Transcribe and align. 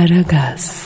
Aragaz. 0.00 0.82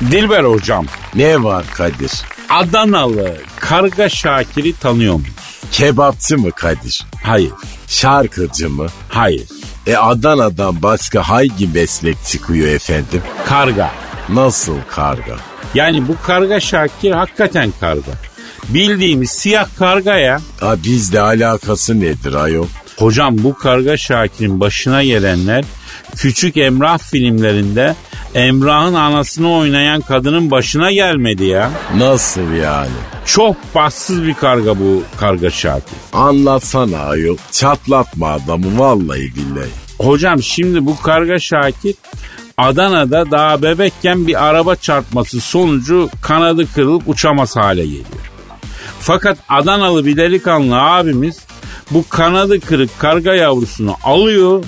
Dilber 0.00 0.44
hocam, 0.44 0.86
Ne 1.14 1.42
var 1.42 1.64
Kadir? 1.74 2.12
Adanalı 2.48 3.34
Karga 3.60 4.08
Şakir'i 4.08 4.72
tanıyor 4.72 5.14
musun? 5.14 5.34
Kebapçı 5.72 6.38
mı 6.38 6.50
Kadir? 6.50 7.04
Hayır, 7.22 7.52
Şarkıcı 7.88 8.70
mı? 8.70 8.86
hayır. 9.08 9.48
E 9.86 9.96
Adana'dan 9.96 10.82
başka 10.82 11.22
hangi 11.28 11.66
meslek 11.74 12.16
çıkıyor 12.26 12.68
efendim? 12.68 13.22
Karga. 13.46 13.90
Nasıl 14.28 14.76
karga? 14.90 15.36
Yani 15.74 16.08
bu 16.08 16.16
Karga 16.26 16.60
Şakir 16.60 17.10
hakikaten 17.10 17.72
karga. 17.80 18.12
Bildiğimiz 18.68 19.30
siyah 19.30 19.66
karga 19.78 20.16
ya. 20.16 20.40
Ha 20.60 20.74
bizle 20.84 21.20
alakası 21.20 22.00
nedir 22.00 22.34
ayol? 22.34 22.66
Hocam 23.00 23.34
bu 23.38 23.54
Karga 23.54 23.96
Şakir'in 23.96 24.60
başına 24.60 25.04
gelenler 25.04 25.64
küçük 26.16 26.56
Emrah 26.56 26.98
filmlerinde 26.98 27.94
Emrah'ın 28.34 28.94
anasını 28.94 29.52
oynayan 29.52 30.00
kadının 30.00 30.50
başına 30.50 30.92
gelmedi 30.92 31.44
ya. 31.44 31.70
Nasıl 31.96 32.52
yani? 32.52 32.90
Çok 33.26 33.56
bahtsız 33.74 34.26
bir 34.26 34.34
karga 34.34 34.78
bu 34.78 35.02
Karga 35.16 35.50
Şakir. 35.50 35.96
Anlatsana 36.12 36.98
ayol. 36.98 37.36
Çatlatma 37.52 38.30
adamı 38.30 38.78
vallahi 38.78 39.32
billahi. 39.34 39.70
Hocam 39.98 40.42
şimdi 40.42 40.86
bu 40.86 41.00
Karga 41.00 41.38
Şakir 41.38 41.94
Adana'da 42.58 43.30
daha 43.30 43.62
bebekken 43.62 44.26
bir 44.26 44.44
araba 44.44 44.76
çarpması 44.76 45.40
sonucu 45.40 46.10
kanadı 46.22 46.72
kırılıp 46.74 47.02
uçamaz 47.06 47.56
hale 47.56 47.84
geliyor. 47.84 48.30
Fakat 49.00 49.38
Adanalı 49.48 50.06
bir 50.06 50.16
delikanlı 50.16 50.80
abimiz 50.82 51.38
bu 51.90 52.04
kanadı 52.08 52.60
kırık 52.60 52.98
karga 52.98 53.34
yavrusunu 53.34 53.94
alıyor, 54.04 54.64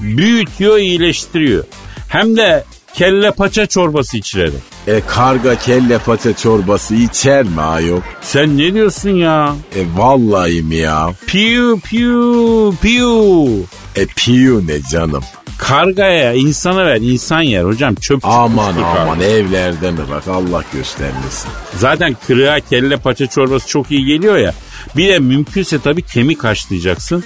büyütüyor, 0.00 0.76
iyileştiriyor. 0.78 1.64
Hem 2.08 2.36
de 2.36 2.64
kelle 2.94 3.30
paça 3.30 3.66
çorbası 3.66 4.16
içirerek. 4.16 4.74
E 4.86 5.00
karga 5.06 5.54
kelle 5.58 5.98
paça 5.98 6.36
çorbası 6.36 6.94
içer 6.94 7.42
mi 7.42 7.60
ayol? 7.60 8.00
Sen 8.22 8.58
ne 8.58 8.74
diyorsun 8.74 9.10
ya? 9.10 9.54
E 9.76 9.80
vallahi 9.96 10.62
mi 10.62 10.76
ya? 10.76 11.10
Piu 11.26 11.80
piu 11.80 12.74
piu. 12.82 13.48
E 13.96 14.06
piyu 14.06 14.66
ne 14.66 14.82
canım? 14.92 15.22
Kargaya 15.58 16.32
insana 16.32 16.86
ver 16.86 16.96
insan 17.00 17.40
yer 17.40 17.64
hocam 17.64 17.94
çöp 17.94 18.24
Aman 18.26 18.74
aman 19.00 19.20
evlerde 19.20 19.90
mi 19.90 19.98
bak 20.10 20.28
Allah 20.28 20.62
göstermesin. 20.72 21.50
Zaten 21.76 22.16
kırığa 22.26 22.60
kelle 22.60 22.96
paça 22.96 23.26
çorbası 23.26 23.68
çok 23.68 23.90
iyi 23.90 24.04
geliyor 24.04 24.36
ya. 24.36 24.54
Bir 24.96 25.08
de 25.08 25.18
mümkünse 25.18 25.78
tabii 25.78 26.02
kemik 26.02 26.44
haşlayacaksın. 26.44 27.24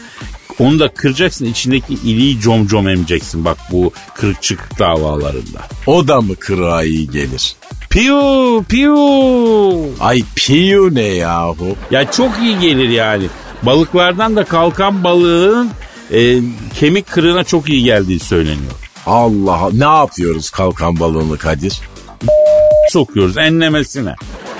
Onu 0.58 0.78
da 0.78 0.88
kıracaksın 0.88 1.44
içindeki 1.44 1.94
iliği 1.94 2.40
com 2.40 2.66
com 2.66 2.88
emeceksin 2.88 3.44
bak 3.44 3.58
bu 3.72 3.92
kırık 4.14 4.42
çıkık 4.42 4.78
davalarında. 4.78 5.60
O 5.86 6.08
da 6.08 6.20
mı 6.20 6.36
kırığa 6.36 6.84
iyi 6.84 7.10
gelir? 7.10 7.56
Piu 7.90 8.64
piu. 8.68 8.96
Ay 10.00 10.22
piyu 10.36 10.94
ne 10.94 11.02
yahu? 11.02 11.76
Ya 11.90 12.10
çok 12.10 12.30
iyi 12.42 12.58
gelir 12.58 12.88
yani. 12.88 13.26
Balıklardan 13.62 14.36
da 14.36 14.44
kalkan 14.44 15.04
balığın 15.04 15.70
e, 16.12 16.38
kemik 16.80 17.06
kırığına 17.06 17.44
çok 17.44 17.68
iyi 17.68 17.84
geldiği 17.84 18.18
söyleniyor. 18.20 18.72
Allah 19.06 19.70
ne 19.72 19.84
yapıyoruz 19.84 20.50
kalkan 20.50 21.00
balığını 21.00 21.38
Kadir? 21.38 21.80
Sokuyoruz 22.90 23.38
enlemesine. 23.38 24.14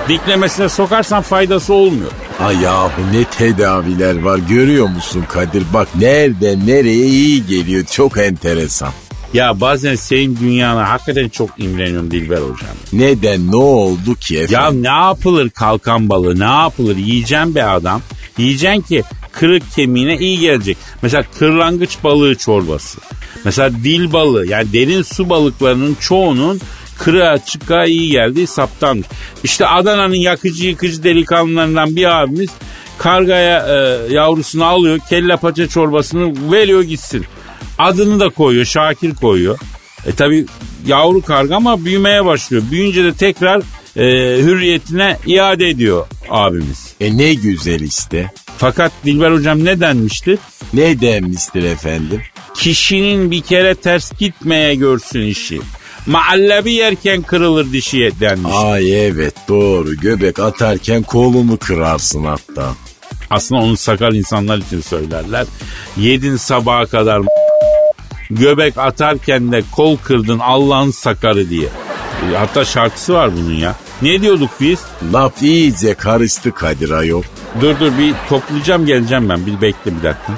Diklemesine 0.09 0.69
sokarsan 0.69 1.23
faydası 1.23 1.75
olmuyor. 1.75 2.11
Ay 2.41 2.57
yahu 2.63 2.91
ne 3.13 3.25
tedaviler 3.25 4.23
var 4.23 4.39
görüyor 4.39 4.89
musun 4.89 5.25
Kadir? 5.29 5.63
Bak 5.75 5.89
nereden 5.99 6.67
nereye 6.67 7.07
iyi 7.07 7.47
geliyor 7.47 7.85
çok 7.85 8.19
enteresan. 8.19 8.91
Ya 9.35 9.61
bazen 9.61 9.95
senin 9.95 10.37
dünyana 10.41 10.89
hakikaten 10.91 11.29
çok 11.29 11.51
imreniyorum 11.59 12.11
Dilber 12.11 12.37
hocam. 12.37 12.71
Neden 12.93 13.51
ne 13.51 13.57
oldu 13.57 14.15
ki 14.15 14.35
Ya 14.35 14.43
efendim? 14.43 14.83
ne 14.83 14.89
yapılır 14.89 15.51
kalkan 15.51 16.09
balığı 16.09 16.39
ne 16.41 16.45
yapılır 16.63 16.97
yiyeceğim 16.97 17.55
be 17.55 17.65
adam. 17.65 18.03
Yiyeceksin 18.39 18.81
ki 18.83 19.03
kırık 19.33 19.73
kemiğine 19.77 20.19
iyi 20.19 20.39
gelecek. 20.39 20.77
Mesela 21.03 21.25
kırlangıç 21.39 21.99
balığı 22.05 22.35
çorbası. 22.35 22.99
Mesela 23.45 23.71
dil 23.73 24.13
balığı 24.13 24.47
yani 24.47 24.73
derin 24.73 25.03
su 25.03 25.31
balıklarının 25.31 25.97
çoğunun 26.01 26.61
kırığa 26.99 27.39
çıkığa 27.39 27.85
iyi 27.85 28.11
geldiği 28.11 28.47
saptanmış. 28.47 29.07
İşte 29.45 29.67
Adana'nın 29.67 30.15
yakıcı 30.15 30.67
yıkıcı 30.67 31.03
delikanlılarından 31.03 31.97
bir 31.97 32.21
abimiz 32.21 32.51
kargaya 32.99 33.67
e, 33.69 33.99
yavrusunu 34.15 34.65
alıyor 34.65 34.99
kelle 35.09 35.37
paça 35.37 35.69
çorbasını 35.69 36.53
veriyor 36.53 36.83
gitsin. 36.83 37.25
Adını 37.79 38.21
da 38.21 38.29
koyuyor 38.29 38.65
Şakir 38.65 39.15
koyuyor. 39.15 39.59
E 40.07 40.13
tabi 40.13 40.47
yavru 40.87 41.23
karga 41.23 41.57
ama 41.57 41.85
büyümeye 41.85 42.25
başlıyor. 42.25 42.63
Büyünce 42.71 43.05
de 43.05 43.13
tekrar 43.13 43.63
e, 43.97 44.05
hürriyetine 44.43 45.17
iade 45.27 45.69
ediyor 45.69 46.07
abimiz. 46.31 46.95
E 47.01 47.19
ne 47.19 47.35
güzel 47.35 47.81
işte. 47.81 48.31
Fakat 48.59 48.93
Dilber 49.05 49.31
hocam 49.31 49.65
ne 49.65 49.81
denmiştir? 49.81 50.39
Ne 50.75 51.01
demiştir 51.01 51.63
efendim? 51.63 52.23
Kişinin 52.55 53.31
bir 53.31 53.41
kere 53.41 53.75
ters 53.75 54.19
gitmeye 54.19 54.75
görsün 54.75 55.23
işi. 55.23 55.61
Mahallebi 56.09 56.73
yerken 56.73 57.23
kırılır 57.23 57.73
dişi 57.73 58.13
denmiş. 58.21 58.53
Ay 58.55 59.07
evet 59.07 59.35
doğru 59.49 59.95
göbek 59.95 60.39
atarken 60.39 61.03
kolunu 61.03 61.57
kırarsın 61.59 62.25
hatta. 62.25 62.75
Aslında 63.31 63.61
onu 63.63 63.77
sakal 63.77 64.15
insanlar 64.15 64.59
için 64.59 64.81
söylerler. 64.81 65.47
Yedin 65.97 66.37
sabaha 66.37 66.87
kadar 66.87 67.23
göbek 68.31 68.79
atarken 68.79 69.53
de 69.53 69.63
kol 69.77 69.97
kırdın 69.97 70.39
Allah'ın 70.39 70.91
sakarı 70.91 71.51
diye. 71.51 71.69
E, 72.33 72.37
Hatta 72.37 72.65
şarkısı 72.65 73.15
var 73.15 73.31
bunun 73.37 73.55
ya. 73.55 73.75
Ne 74.03 74.23
diyorduk 74.23 74.51
biz? 74.61 74.79
Laf 75.13 75.43
iyice 75.43 75.95
karıştı 75.95 76.53
Kadir 76.53 76.91
ayol. 76.91 77.23
Dur 77.61 77.75
dur 77.81 77.93
bir 77.99 78.15
toplayacağım 78.29 78.87
geleceğim 78.87 79.29
ben. 79.29 79.47
Bir 79.47 79.61
bekle 79.61 79.97
bir 79.99 80.03
dakika. 80.03 80.33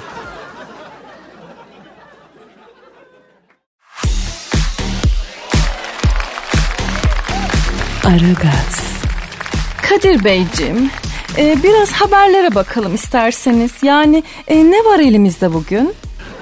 Aragaz. 8.10 9.02
Kadir 9.82 10.24
Beyciğim, 10.24 10.90
e, 11.38 11.62
biraz 11.62 11.92
haberlere 11.92 12.54
bakalım 12.54 12.94
isterseniz. 12.94 13.70
Yani 13.82 14.22
e, 14.48 14.64
ne 14.70 14.84
var 14.84 14.98
elimizde 14.98 15.52
bugün? 15.52 15.94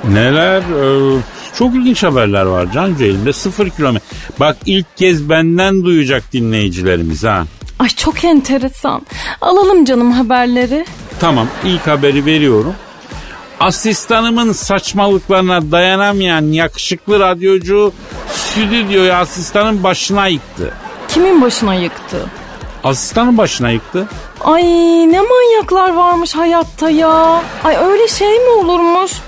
Neler? 0.04 0.60
Ee, 0.60 1.20
çok 1.58 1.74
ilginç 1.74 2.02
haberler 2.02 2.42
var 2.42 2.72
Cancu 2.72 3.04
elimde. 3.04 3.32
Sıfır 3.32 3.70
kilometre. 3.70 4.06
Bak 4.40 4.56
ilk 4.66 4.96
kez 4.96 5.28
benden 5.28 5.84
duyacak 5.84 6.32
dinleyicilerimiz 6.32 7.24
ha. 7.24 7.44
Ay 7.78 7.88
çok 7.88 8.24
enteresan. 8.24 9.06
Alalım 9.40 9.84
canım 9.84 10.12
haberleri. 10.12 10.86
Tamam 11.20 11.48
ilk 11.64 11.86
haberi 11.86 12.26
veriyorum. 12.26 12.74
Asistanımın 13.60 14.52
saçmalıklarına 14.52 15.72
dayanamayan 15.72 16.52
yakışıklı 16.52 17.20
radyocu 17.20 17.92
stüdyoyu 18.34 19.12
asistanın 19.12 19.82
başına 19.82 20.26
yıktı. 20.26 20.74
Kimin 21.18 21.40
başına 21.40 21.74
yıktı? 21.74 22.26
Asistanın 22.84 23.38
başına 23.38 23.70
yıktı. 23.70 24.08
Ay 24.40 24.62
ne 25.12 25.20
manyaklar 25.20 25.94
varmış 25.94 26.34
hayatta 26.36 26.90
ya. 26.90 27.42
Ay 27.64 27.76
öyle 27.76 28.08
şey 28.08 28.38
mi 28.38 28.48
olurmuş? 28.50 29.12
Cık, 29.12 29.20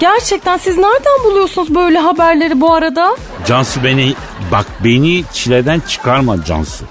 Gerçekten 0.00 0.56
siz 0.56 0.76
nereden 0.78 1.24
buluyorsunuz 1.24 1.74
böyle 1.74 1.98
haberleri 1.98 2.60
bu 2.60 2.74
arada? 2.74 3.16
Cansu 3.46 3.84
beni 3.84 4.14
bak 4.52 4.66
beni 4.84 5.24
çileden 5.32 5.80
çıkarma 5.80 6.44
Cansu. 6.44 6.84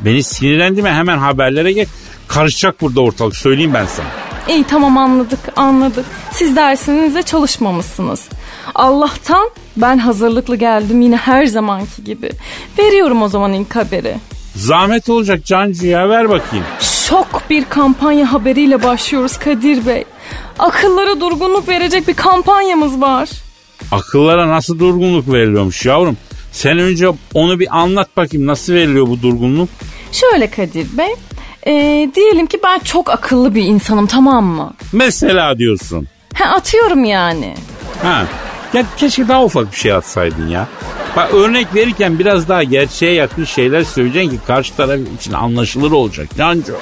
Beni 0.00 0.22
sinirlendirme 0.22 0.92
hemen 0.92 1.18
haberlere 1.18 1.72
geç. 1.72 1.88
Karışacak 2.28 2.80
burada 2.80 3.00
ortalık 3.00 3.36
söyleyeyim 3.36 3.74
ben 3.74 3.86
sana. 3.86 4.06
İyi 4.48 4.64
tamam 4.64 4.98
anladık 4.98 5.40
anladık. 5.56 6.06
Siz 6.32 6.56
dersinize 6.56 7.22
çalışmamışsınız. 7.22 8.28
Allah'tan 8.74 9.50
ben 9.76 9.98
hazırlıklı 9.98 10.56
geldim 10.56 11.00
yine 11.00 11.16
her 11.16 11.46
zamanki 11.46 12.04
gibi. 12.04 12.30
Veriyorum 12.78 13.22
o 13.22 13.28
zaman 13.28 13.52
ilk 13.52 13.76
haberi. 13.76 14.16
Zahmet 14.56 15.08
olacak 15.08 15.44
Cancu 15.44 15.86
ya 15.86 16.08
ver 16.08 16.28
bakayım. 16.28 16.64
Şok 16.80 17.42
bir 17.50 17.64
kampanya 17.64 18.32
haberiyle 18.32 18.82
başlıyoruz 18.82 19.36
Kadir 19.38 19.86
Bey. 19.86 20.04
Akıllara 20.58 21.20
durgunluk 21.20 21.68
verecek 21.68 22.08
bir 22.08 22.14
kampanyamız 22.14 23.00
var. 23.00 23.28
Akıllara 23.92 24.48
nasıl 24.48 24.78
durgunluk 24.78 25.32
veriliyormuş 25.32 25.86
yavrum? 25.86 26.16
Sen 26.52 26.78
önce 26.78 27.08
onu 27.34 27.58
bir 27.60 27.78
anlat 27.78 28.16
bakayım 28.16 28.46
nasıl 28.46 28.72
veriliyor 28.72 29.06
bu 29.08 29.22
durgunluk? 29.22 29.68
Şöyle 30.12 30.50
Kadir 30.50 30.98
Bey. 30.98 31.14
ee, 31.66 32.10
diyelim 32.14 32.46
ki 32.46 32.60
ben 32.64 32.78
çok 32.78 33.10
akıllı 33.10 33.54
bir 33.54 33.62
insanım 33.62 34.06
tamam 34.06 34.44
mı? 34.44 34.72
Mesela 34.92 35.58
diyorsun. 35.58 36.08
Ha, 36.34 36.44
atıyorum 36.44 37.04
yani. 37.04 37.54
Ha. 38.02 38.24
Ya 38.74 38.84
keşke 38.96 39.28
daha 39.28 39.44
ufak 39.44 39.72
bir 39.72 39.76
şey 39.76 39.92
atsaydın 39.92 40.48
ya. 40.48 40.68
Bak 41.16 41.34
örnek 41.34 41.74
verirken 41.74 42.18
biraz 42.18 42.48
daha 42.48 42.62
gerçeğe 42.62 43.12
yakın 43.12 43.44
şeyler 43.44 43.82
söyleyeceksin 43.82 44.30
ki 44.30 44.44
karşı 44.46 44.76
taraf 44.76 44.98
için 45.20 45.32
anlaşılır 45.32 45.92
olacak 45.92 46.28
Cancu. 46.38 46.76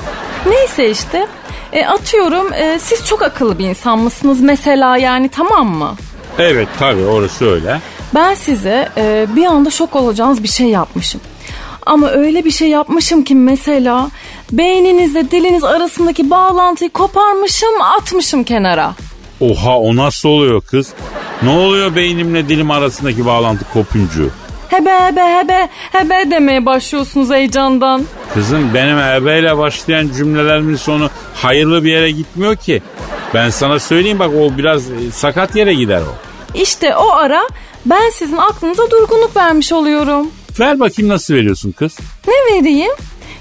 Neyse 0.46 0.90
işte. 0.90 1.26
E, 1.72 1.86
atıyorum 1.86 2.52
e, 2.52 2.78
siz 2.78 3.06
çok 3.06 3.22
akıllı 3.22 3.58
bir 3.58 3.64
insan 3.68 3.98
mısınız 3.98 4.40
mesela 4.40 4.96
yani 4.96 5.28
tamam 5.28 5.66
mı? 5.68 5.94
Evet 6.38 6.68
tabii 6.78 7.04
orası 7.04 7.50
öyle. 7.50 7.80
Ben 8.14 8.34
size 8.34 8.88
e, 8.96 9.26
bir 9.36 9.44
anda 9.44 9.70
şok 9.70 9.96
olacağınız 9.96 10.42
bir 10.42 10.48
şey 10.48 10.66
yapmışım. 10.66 11.20
Ama 11.86 12.08
öyle 12.08 12.44
bir 12.44 12.50
şey 12.50 12.68
yapmışım 12.68 13.24
ki 13.24 13.34
mesela 13.34 14.10
beyninizle 14.52 15.30
diliniz 15.30 15.64
arasındaki 15.64 16.30
bağlantıyı 16.30 16.90
koparmışım 16.90 17.80
atmışım 17.80 18.44
kenara. 18.44 18.94
Oha 19.40 19.78
o 19.78 19.96
nasıl 19.96 20.28
oluyor 20.28 20.60
kız? 20.60 20.92
Ne 21.42 21.50
oluyor 21.50 21.96
beynimle 21.96 22.48
dilim 22.48 22.70
arasındaki 22.70 23.26
bağlantı 23.26 23.64
kopuncu? 23.72 24.30
Hebe 24.68 24.90
hebe 24.90 25.20
hebe 25.20 25.68
hebe 25.92 26.30
demeye 26.30 26.66
başlıyorsunuz 26.66 27.30
heyecandan. 27.30 28.04
Kızım 28.34 28.74
benim 28.74 28.98
ebeyle 28.98 29.58
başlayan 29.58 30.08
cümlelerimin 30.16 30.76
sonu 30.76 31.10
hayırlı 31.34 31.84
bir 31.84 31.90
yere 31.90 32.10
gitmiyor 32.10 32.56
ki. 32.56 32.82
Ben 33.34 33.50
sana 33.50 33.78
söyleyeyim 33.78 34.18
bak 34.18 34.30
o 34.40 34.58
biraz 34.58 34.90
e, 34.90 35.10
sakat 35.12 35.56
yere 35.56 35.74
gider 35.74 36.00
o. 36.00 36.14
İşte 36.58 36.96
o 36.96 37.10
ara 37.10 37.48
ben 37.86 38.10
sizin 38.12 38.36
aklınıza 38.36 38.90
durgunluk 38.90 39.36
vermiş 39.36 39.72
oluyorum. 39.72 40.26
Ver 40.60 40.80
bakayım 40.80 41.08
nasıl 41.08 41.34
veriyorsun 41.34 41.72
kız? 41.72 41.96
Ne 42.28 42.34
vereyim? 42.54 42.92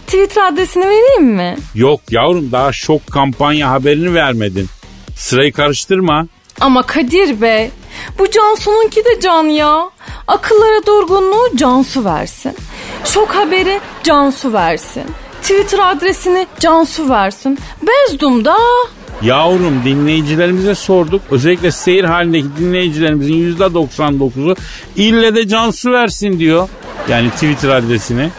Twitter 0.08 0.48
adresini 0.48 0.86
vereyim 0.86 1.26
mi? 1.26 1.58
Yok 1.76 2.02
yavrum 2.12 2.52
daha 2.52 2.72
şok 2.74 3.08
kampanya 3.12 3.72
haberini 3.72 4.14
vermedin. 4.14 4.68
Sırayı 5.16 5.54
karıştırma. 5.54 6.28
Ama 6.62 6.84
Kadir 6.84 7.42
Bey 7.42 7.72
bu 8.20 8.30
Cansu'nunki 8.32 9.06
de 9.06 9.20
can 9.22 9.44
ya. 9.44 9.90
Akıllara 10.28 10.86
durgunluğu 10.86 11.56
Cansu 11.56 12.06
versin. 12.06 12.56
Şok 13.06 13.36
haberi 13.36 13.80
Cansu 14.04 14.54
versin. 14.54 15.04
Twitter 15.42 15.80
adresini 15.80 16.48
Cansu 16.60 17.10
versin. 17.10 17.60
Bezdum 17.82 18.46
da. 18.46 18.58
Yavrum 19.22 19.82
dinleyicilerimize 19.86 20.76
sorduk. 20.76 21.22
Özellikle 21.32 21.72
seyir 21.72 22.04
halindeki 22.04 22.48
dinleyicilerimizin 22.60 23.56
%99'u 23.58 24.56
ille 24.96 25.36
de 25.36 25.48
Cansu 25.48 25.92
versin 25.92 26.40
diyor. 26.40 26.70
Yani 27.10 27.30
Twitter 27.30 27.70
adresini. 27.70 28.30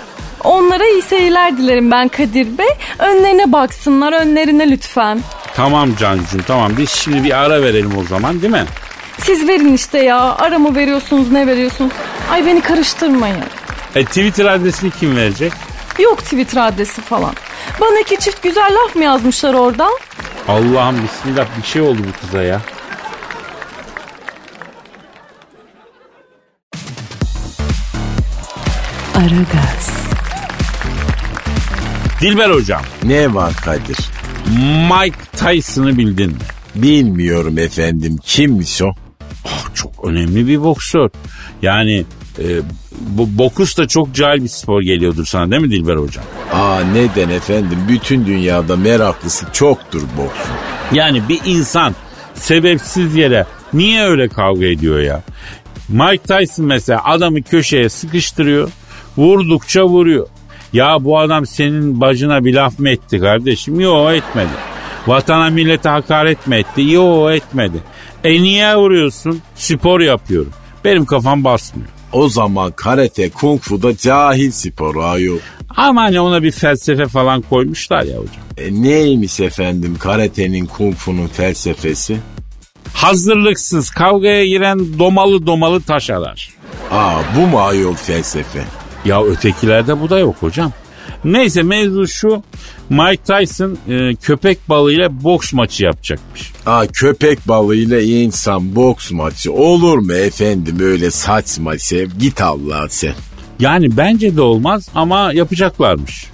Onlara 0.44 0.84
iyi 0.88 1.02
seyirler 1.02 1.58
dilerim 1.58 1.90
ben 1.90 2.08
Kadir 2.08 2.58
Bey. 2.58 2.68
Önlerine 2.98 3.52
baksınlar 3.52 4.12
önlerine 4.12 4.70
lütfen. 4.70 5.20
Tamam 5.56 5.96
Cancuğum 5.96 6.42
tamam 6.46 6.72
biz 6.76 6.90
şimdi 6.90 7.24
bir 7.24 7.38
ara 7.38 7.62
verelim 7.62 7.98
o 7.98 8.04
zaman 8.04 8.42
değil 8.42 8.52
mi? 8.52 8.64
Siz 9.18 9.48
verin 9.48 9.74
işte 9.74 9.98
ya. 9.98 10.20
Ara 10.36 10.58
mı 10.58 10.74
veriyorsunuz 10.76 11.32
ne 11.32 11.46
veriyorsunuz? 11.46 11.92
Ay 12.30 12.46
beni 12.46 12.60
karıştırmayın. 12.60 13.36
E 13.94 14.04
Twitter 14.04 14.44
adresini 14.46 14.90
kim 14.90 15.16
verecek? 15.16 15.52
Yok 15.98 16.18
Twitter 16.24 16.66
adresi 16.66 17.00
falan. 17.02 17.34
Bana 17.80 18.00
iki 18.00 18.16
çift 18.20 18.42
güzel 18.42 18.70
laf 18.74 18.96
mı 18.96 19.04
yazmışlar 19.04 19.54
oradan? 19.54 19.92
Allah'ım 20.48 20.96
bismillah 21.02 21.46
bir 21.62 21.66
şey 21.66 21.82
oldu 21.82 21.98
bu 22.08 22.26
kıza 22.26 22.42
ya. 22.42 22.60
Aragaz, 29.14 29.90
Dilber 32.20 32.50
hocam 32.50 32.82
Ne 33.02 33.34
var 33.34 33.52
Kadir? 33.64 33.96
Mike 34.50 35.18
Tyson'ı 35.36 35.98
bildin 35.98 36.30
mi? 36.30 36.36
Bilmiyorum 36.74 37.58
efendim. 37.58 38.18
Kimmiş 38.24 38.82
o? 38.82 38.90
Ah, 39.44 39.74
çok 39.74 40.04
önemli 40.04 40.46
bir 40.48 40.62
boksör. 40.62 41.10
Yani 41.62 42.04
e, 42.38 42.44
bu 43.00 43.38
bokus 43.38 43.78
da 43.78 43.88
çok 43.88 44.14
cahil 44.14 44.42
bir 44.42 44.48
spor 44.48 44.82
geliyordur 44.82 45.24
sana 45.26 45.50
değil 45.50 45.62
mi 45.62 45.70
Dilber 45.70 45.96
hocam? 45.96 46.24
Aa 46.52 46.80
neden 46.80 47.28
efendim? 47.28 47.78
Bütün 47.88 48.26
dünyada 48.26 48.76
meraklısı 48.76 49.46
çoktur 49.52 50.02
boksun. 50.16 50.52
Yani 50.92 51.22
bir 51.28 51.40
insan 51.44 51.94
sebepsiz 52.34 53.16
yere 53.16 53.46
niye 53.72 54.02
öyle 54.04 54.28
kavga 54.28 54.66
ediyor 54.66 55.00
ya? 55.00 55.22
Mike 55.88 56.22
Tyson 56.22 56.66
mesela 56.66 57.04
adamı 57.04 57.42
köşeye 57.42 57.88
sıkıştırıyor. 57.88 58.70
Vurdukça 59.16 59.84
vuruyor. 59.84 60.28
Ya 60.72 61.04
bu 61.04 61.18
adam 61.18 61.46
senin 61.46 62.00
bacına 62.00 62.44
bir 62.44 62.54
laf 62.54 62.78
mı 62.78 62.88
etti 62.90 63.20
kardeşim? 63.20 63.80
Yok 63.80 64.10
etmedi. 64.12 64.48
Vatana 65.06 65.50
millete 65.50 65.88
hakaret 65.88 66.46
mi 66.46 66.56
etti? 66.56 66.82
Yok 66.82 67.30
etmedi. 67.32 67.78
E 68.24 68.42
niye 68.42 68.76
vuruyorsun? 68.76 69.40
Spor 69.54 70.00
yapıyorum. 70.00 70.52
Benim 70.84 71.04
kafam 71.04 71.44
basmıyor. 71.44 71.88
O 72.12 72.28
zaman 72.28 72.72
karate 72.72 73.30
kung 73.30 73.60
fu 73.60 73.82
da 73.82 73.96
cahil 73.96 74.50
sporu 74.50 75.02
ayol. 75.04 75.38
Ama 75.76 76.02
hani 76.02 76.20
ona 76.20 76.42
bir 76.42 76.50
felsefe 76.50 77.06
falan 77.06 77.42
koymuşlar 77.42 78.02
ya 78.02 78.16
hocam. 78.16 78.34
E, 78.56 78.82
neymiş 78.82 79.40
efendim 79.40 79.96
karatenin 80.00 80.66
kung 80.66 80.94
fu'nun 80.94 81.26
felsefesi? 81.26 82.16
Hazırlıksız 82.94 83.90
kavgaya 83.90 84.46
giren 84.46 84.98
domalı 84.98 85.46
domalı 85.46 85.82
taş 85.82 86.10
arar. 86.10 86.50
Aa 86.90 87.18
bu 87.36 87.46
mu 87.46 87.60
ayol 87.60 87.94
felsefe? 87.94 88.64
Ya 89.06 89.22
ötekilerde 89.24 90.00
bu 90.00 90.10
da 90.10 90.18
yok 90.18 90.36
hocam. 90.40 90.72
Neyse 91.24 91.62
mevzu 91.62 92.06
şu. 92.08 92.42
Mike 92.90 93.22
Tyson 93.22 93.78
e, 93.88 94.14
köpek 94.14 94.68
balığıyla 94.68 95.24
boks 95.24 95.52
maçı 95.52 95.84
yapacakmış. 95.84 96.52
Aa 96.66 96.86
köpek 96.86 97.48
balığıyla 97.48 98.00
insan 98.00 98.76
boks 98.76 99.10
maçı 99.10 99.52
olur 99.52 99.98
mu 99.98 100.12
efendim 100.12 100.76
öyle 100.80 101.10
saçma 101.10 101.78
sev 101.78 102.10
git 102.18 102.40
Allah 102.40 102.86
sen. 102.88 103.14
Yani 103.60 103.96
bence 103.96 104.36
de 104.36 104.40
olmaz 104.40 104.88
ama 104.94 105.32
yapacaklarmış. 105.32 106.26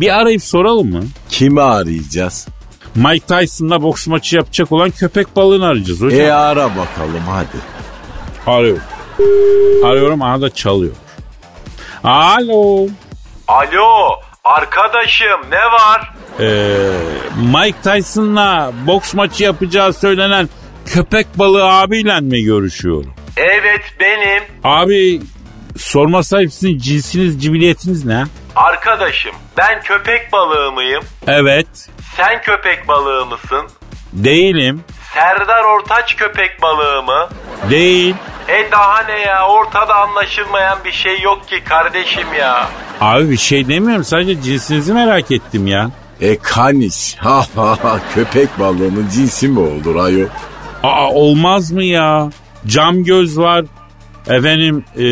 Bir 0.00 0.20
arayıp 0.20 0.42
soralım 0.42 0.90
mı? 0.90 1.04
Kimi 1.28 1.60
arayacağız? 1.62 2.46
Mike 2.94 3.26
Tyson'la 3.26 3.82
boks 3.82 4.06
maçı 4.06 4.36
yapacak 4.36 4.72
olan 4.72 4.90
köpek 4.90 5.36
balığını 5.36 5.66
arayacağız 5.66 6.00
hocam. 6.00 6.20
E 6.20 6.30
ara 6.32 6.70
bakalım 6.70 7.22
hadi. 7.28 7.56
Arıyorum. 8.46 8.82
Arıyorum 9.84 10.22
aha 10.22 10.40
da 10.40 10.50
çalıyor. 10.50 10.92
Alo. 12.04 12.86
Alo 13.48 14.20
arkadaşım 14.44 15.40
ne 15.50 15.58
var? 15.58 16.12
Ee, 16.40 16.90
Mike 17.54 17.78
Tyson'la 17.82 18.72
boks 18.86 19.14
maçı 19.14 19.44
yapacağı 19.44 19.92
söylenen 19.92 20.48
köpek 20.86 21.26
balığı 21.38 21.72
abiyle 21.72 22.20
mi 22.20 22.42
görüşüyorum? 22.44 23.14
Evet 23.36 23.82
benim. 24.00 24.42
Abi 24.64 25.20
sorma 25.78 26.22
sahipsiniz 26.22 26.84
cinsiniz 26.84 27.42
cibiliyetiniz 27.42 28.04
ne? 28.04 28.24
Arkadaşım 28.56 29.32
ben 29.58 29.82
köpek 29.82 30.32
balığı 30.32 30.72
mıyım? 30.72 31.02
Evet 31.26 31.66
Sen 32.16 32.42
köpek 32.42 32.88
balığı 32.88 33.26
mısın? 33.26 33.66
değilim 34.12 34.84
Serdar 35.20 35.64
Ortaç 35.64 36.16
köpek 36.16 36.62
balığı 36.62 37.02
mı? 37.02 37.28
değil. 37.70 38.14
E 38.48 38.70
daha 38.72 39.02
ne 39.02 39.20
ya 39.20 39.46
ortada 39.48 39.94
anlaşılmayan 39.94 40.78
bir 40.84 40.92
şey 40.92 41.20
yok 41.20 41.48
ki 41.48 41.64
kardeşim 41.64 42.26
ya. 42.38 42.68
Abi 43.00 43.30
bir 43.30 43.36
şey 43.36 43.68
demiyorum 43.68 44.04
sadece 44.04 44.42
cinsinizi 44.42 44.92
merak 44.92 45.30
ettim 45.30 45.66
ya. 45.66 45.90
E 46.20 46.38
kanis. 46.38 47.16
Ha 47.20 47.44
ha 47.56 47.76
ha 47.82 48.00
köpek 48.14 48.58
balığının 48.58 49.08
cinsi 49.14 49.48
mi 49.48 49.58
olur 49.60 49.96
ayol? 49.96 50.28
Aa 50.82 51.10
olmaz 51.10 51.72
mı 51.72 51.84
ya? 51.84 52.30
Cam 52.66 53.04
göz 53.04 53.38
var. 53.38 53.64
Efendim 54.28 54.84
e, 54.98 55.06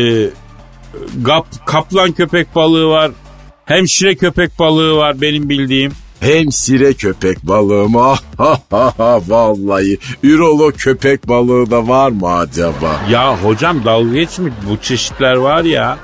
gap, 1.23 1.45
kaplan 1.65 2.11
köpek 2.11 2.55
balığı 2.55 2.89
var. 2.89 3.11
Hemşire 3.65 4.15
köpek 4.15 4.59
balığı 4.59 4.97
var 4.97 5.21
benim 5.21 5.49
bildiğim. 5.49 5.91
Hemşire 6.25 6.93
köpek 6.93 7.43
balığı 7.43 7.89
mı? 7.89 8.01
Ah, 8.09 8.17
Ha 8.39 8.57
ha 8.71 8.93
ha 8.97 9.19
vallahi. 9.27 9.97
Ürolo 10.23 10.71
köpek 10.71 11.27
balığı 11.27 11.71
da 11.71 11.87
var 11.87 12.09
mı 12.09 12.37
acaba? 12.37 13.01
Ya 13.09 13.37
hocam 13.37 13.85
dalga 13.85 14.13
geçme 14.13 14.49
bu 14.69 14.77
çeşitler 14.81 15.35
var 15.35 15.63
ya. 15.63 15.97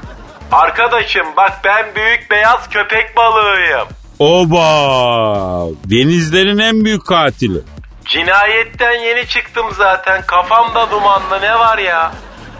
Arkadaşım 0.51 1.25
bak 1.37 1.51
ben 1.65 1.85
büyük 1.95 2.31
beyaz 2.31 2.69
köpek 2.69 3.17
balığıyım. 3.17 3.87
Oba! 4.19 5.67
Denizlerin 5.85 6.57
en 6.57 6.85
büyük 6.85 7.05
katili. 7.07 7.57
Cinayetten 8.05 8.99
yeni 8.99 9.27
çıktım 9.27 9.65
zaten 9.77 10.21
kafamda 10.27 10.91
dumanlı 10.91 11.41
ne 11.41 11.59
var 11.59 11.77
ya? 11.77 12.11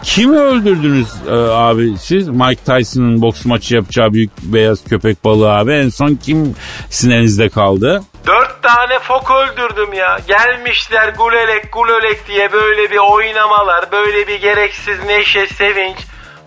Kimi 0.02 0.38
öldürdünüz 0.38 1.08
e, 1.28 1.32
abi 1.52 1.98
siz? 1.98 2.28
Mike 2.28 2.64
Tyson'ın 2.64 3.22
boks 3.22 3.44
maçı 3.44 3.74
yapacağı 3.74 4.12
büyük 4.12 4.30
beyaz 4.42 4.84
köpek 4.84 5.24
balığı 5.24 5.52
abi. 5.52 5.72
En 5.72 5.88
son 5.88 6.14
kim 6.14 6.56
sineninizde 6.90 7.48
kaldı? 7.48 8.02
Dört 8.26 8.62
tane 8.62 8.98
fok 8.98 9.30
öldürdüm 9.30 9.92
ya. 9.92 10.18
Gelmişler 10.28 11.08
gulelek 11.08 11.72
gulelek 11.72 12.28
diye 12.28 12.52
böyle 12.52 12.90
bir 12.90 12.98
oynamalar, 12.98 13.92
böyle 13.92 14.28
bir 14.28 14.40
gereksiz 14.40 15.04
neşe, 15.06 15.46
sevinç. 15.46 15.96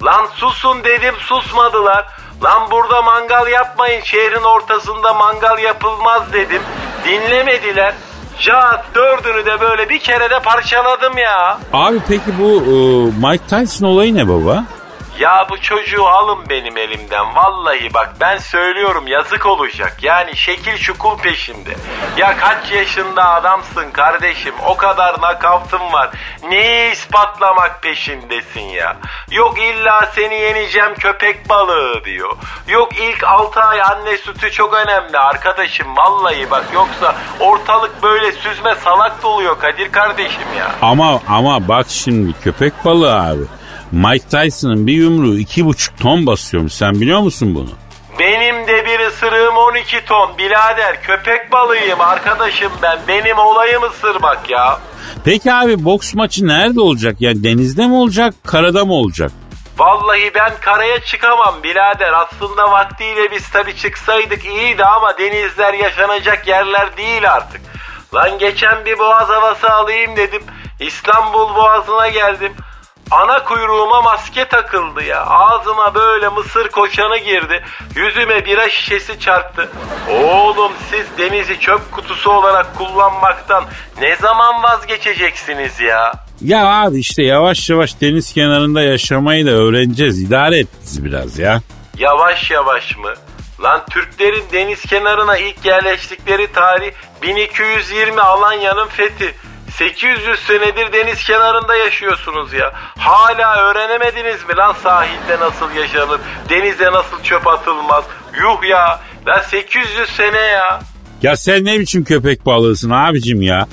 Lan 0.03 0.25
susun 0.35 0.83
dedim 0.83 1.15
susmadılar. 1.19 2.05
Lan 2.43 2.71
burada 2.71 3.01
mangal 3.01 3.47
yapmayın 3.47 4.01
şehrin 4.01 4.43
ortasında 4.43 5.13
mangal 5.13 5.59
yapılmaz 5.59 6.33
dedim. 6.33 6.61
Dinlemediler. 7.05 7.93
Caat 8.39 8.85
dördünü 8.95 9.45
de 9.45 9.59
böyle 9.61 9.89
bir 9.89 9.99
kere 9.99 10.29
de 10.29 10.39
parçaladım 10.39 11.17
ya. 11.17 11.59
Abi 11.73 11.97
peki 12.07 12.31
bu 12.39 12.51
e, 12.63 12.75
Mike 13.27 13.43
Tyson 13.49 13.87
olayı 13.87 14.15
ne 14.15 14.27
baba? 14.27 14.63
Ya 15.19 15.47
bu 15.49 15.61
çocuğu 15.61 16.07
alın 16.07 16.39
benim 16.49 16.77
elimden. 16.77 17.35
Vallahi 17.35 17.93
bak 17.93 18.13
ben 18.19 18.37
söylüyorum 18.37 19.07
yazık 19.07 19.45
olacak. 19.45 19.97
Yani 20.01 20.37
şekil 20.37 20.77
şukul 20.77 21.17
peşinde. 21.17 21.75
Ya 22.17 22.37
kaç 22.37 22.71
yaşında 22.71 23.33
adamsın 23.33 23.91
kardeşim. 23.91 24.53
O 24.65 24.77
kadar 24.77 25.21
nakavtın 25.21 25.93
var. 25.93 26.09
Neyi 26.49 26.91
ispatlamak 26.91 27.81
peşindesin 27.81 28.61
ya. 28.61 28.97
Yok 29.31 29.59
illa 29.59 30.11
seni 30.15 30.35
yeneceğim 30.35 30.95
köpek 30.95 31.49
balığı 31.49 32.05
diyor. 32.05 32.37
Yok 32.67 32.99
ilk 32.99 33.23
6 33.23 33.61
ay 33.61 33.81
anne 33.81 34.17
sütü 34.17 34.51
çok 34.51 34.73
önemli 34.73 35.17
arkadaşım. 35.17 35.97
Vallahi 35.97 36.51
bak 36.51 36.65
yoksa 36.73 37.15
ortalık 37.39 38.03
böyle 38.03 38.31
süzme 38.31 38.75
salak 38.75 39.23
doluyor 39.23 39.59
Kadir 39.59 39.91
kardeşim 39.91 40.53
ya. 40.57 40.71
Ama 40.81 41.19
ama 41.29 41.67
bak 41.67 41.85
şimdi 41.89 42.33
köpek 42.43 42.85
balığı 42.85 43.13
abi. 43.21 43.43
Mike 43.91 44.27
Tyson'ın 44.27 44.87
bir 44.87 44.93
yumruğu 44.93 45.37
iki 45.37 45.65
buçuk 45.65 45.99
ton 45.99 46.25
basıyormuş. 46.25 46.73
Sen 46.73 46.93
biliyor 46.93 47.19
musun 47.19 47.55
bunu? 47.55 47.69
Benim 48.19 48.67
de 48.67 48.85
bir 48.85 48.99
ısırığım 48.99 49.57
12 49.57 50.05
ton 50.05 50.37
birader 50.37 51.01
köpek 51.01 51.51
balığıyım 51.51 52.01
arkadaşım 52.01 52.71
ben 52.81 52.99
benim 53.07 53.37
olayım 53.37 53.83
ısırmak 53.83 54.49
ya. 54.49 54.79
Peki 55.25 55.53
abi 55.53 55.85
boks 55.85 56.13
maçı 56.13 56.47
nerede 56.47 56.81
olacak? 56.81 57.15
Yani 57.19 57.43
denizde 57.43 57.87
mi 57.87 57.93
olacak, 57.93 58.33
karada 58.47 58.85
mı 58.85 58.93
olacak? 58.93 59.31
Vallahi 59.77 60.31
ben 60.35 60.53
karaya 60.61 60.99
çıkamam 60.99 61.55
birader 61.63 62.13
aslında 62.13 62.71
vaktiyle 62.71 63.31
biz 63.31 63.49
tabi 63.49 63.75
çıksaydık 63.75 64.45
iyiydi 64.45 64.85
ama 64.85 65.17
denizler 65.17 65.73
yaşanacak 65.73 66.47
yerler 66.47 66.97
değil 66.97 67.31
artık. 67.31 67.61
Lan 68.13 68.37
geçen 68.39 68.85
bir 68.85 68.99
boğaz 68.99 69.29
havası 69.29 69.69
alayım 69.69 70.17
dedim 70.17 70.41
İstanbul 70.79 71.55
boğazına 71.55 72.09
geldim. 72.09 72.53
Ana 73.11 73.43
kuyruğuma 73.43 74.01
maske 74.01 74.47
takıldı 74.47 75.03
ya. 75.03 75.25
Ağzıma 75.25 75.95
böyle 75.95 76.29
mısır 76.29 76.67
koçanı 76.69 77.17
girdi. 77.17 77.63
Yüzüme 77.95 78.45
bira 78.45 78.69
şişesi 78.69 79.19
çarptı. 79.19 79.69
Oğlum 80.23 80.71
siz 80.91 81.05
denizi 81.17 81.59
çöp 81.59 81.91
kutusu 81.91 82.31
olarak 82.31 82.75
kullanmaktan 82.77 83.63
ne 84.01 84.15
zaman 84.15 84.63
vazgeçeceksiniz 84.63 85.79
ya? 85.79 86.13
Ya 86.41 86.67
abi 86.67 86.99
işte 86.99 87.23
yavaş 87.23 87.69
yavaş 87.69 88.01
deniz 88.01 88.33
kenarında 88.33 88.81
yaşamayı 88.81 89.45
da 89.45 89.51
öğreneceğiz. 89.51 90.21
İdare 90.21 90.59
et 90.59 90.67
bizi 90.81 91.05
biraz 91.05 91.39
ya. 91.39 91.61
Yavaş 91.97 92.51
yavaş 92.51 92.97
mı? 92.97 93.13
Lan 93.63 93.81
Türklerin 93.89 94.43
deniz 94.53 94.81
kenarına 94.81 95.37
ilk 95.37 95.65
yerleştikleri 95.65 96.51
tarih 96.51 96.91
1220 97.21 98.21
Alanya'nın 98.21 98.87
fethi. 98.87 99.35
800 99.77 100.39
senedir 100.39 100.93
deniz 100.93 101.23
kenarında 101.23 101.75
yaşıyorsunuz 101.75 102.53
ya. 102.53 102.73
Hala 102.99 103.57
öğrenemediniz 103.57 104.47
mi 104.49 104.55
lan 104.57 104.75
sahilde 104.83 105.39
nasıl 105.39 105.71
yaşanır? 105.71 106.21
Denize 106.49 106.91
nasıl 106.91 107.23
çöp 107.23 107.47
atılmaz? 107.47 108.03
Yuh 108.39 108.63
ya. 108.69 108.99
Lan 109.27 109.41
800 109.41 110.09
sene 110.09 110.37
ya. 110.39 110.79
Ya 111.21 111.35
sen 111.37 111.65
ne 111.65 111.79
biçim 111.79 112.03
köpek 112.03 112.45
balığısın 112.45 112.89
abicim 112.89 113.41
ya? 113.41 113.67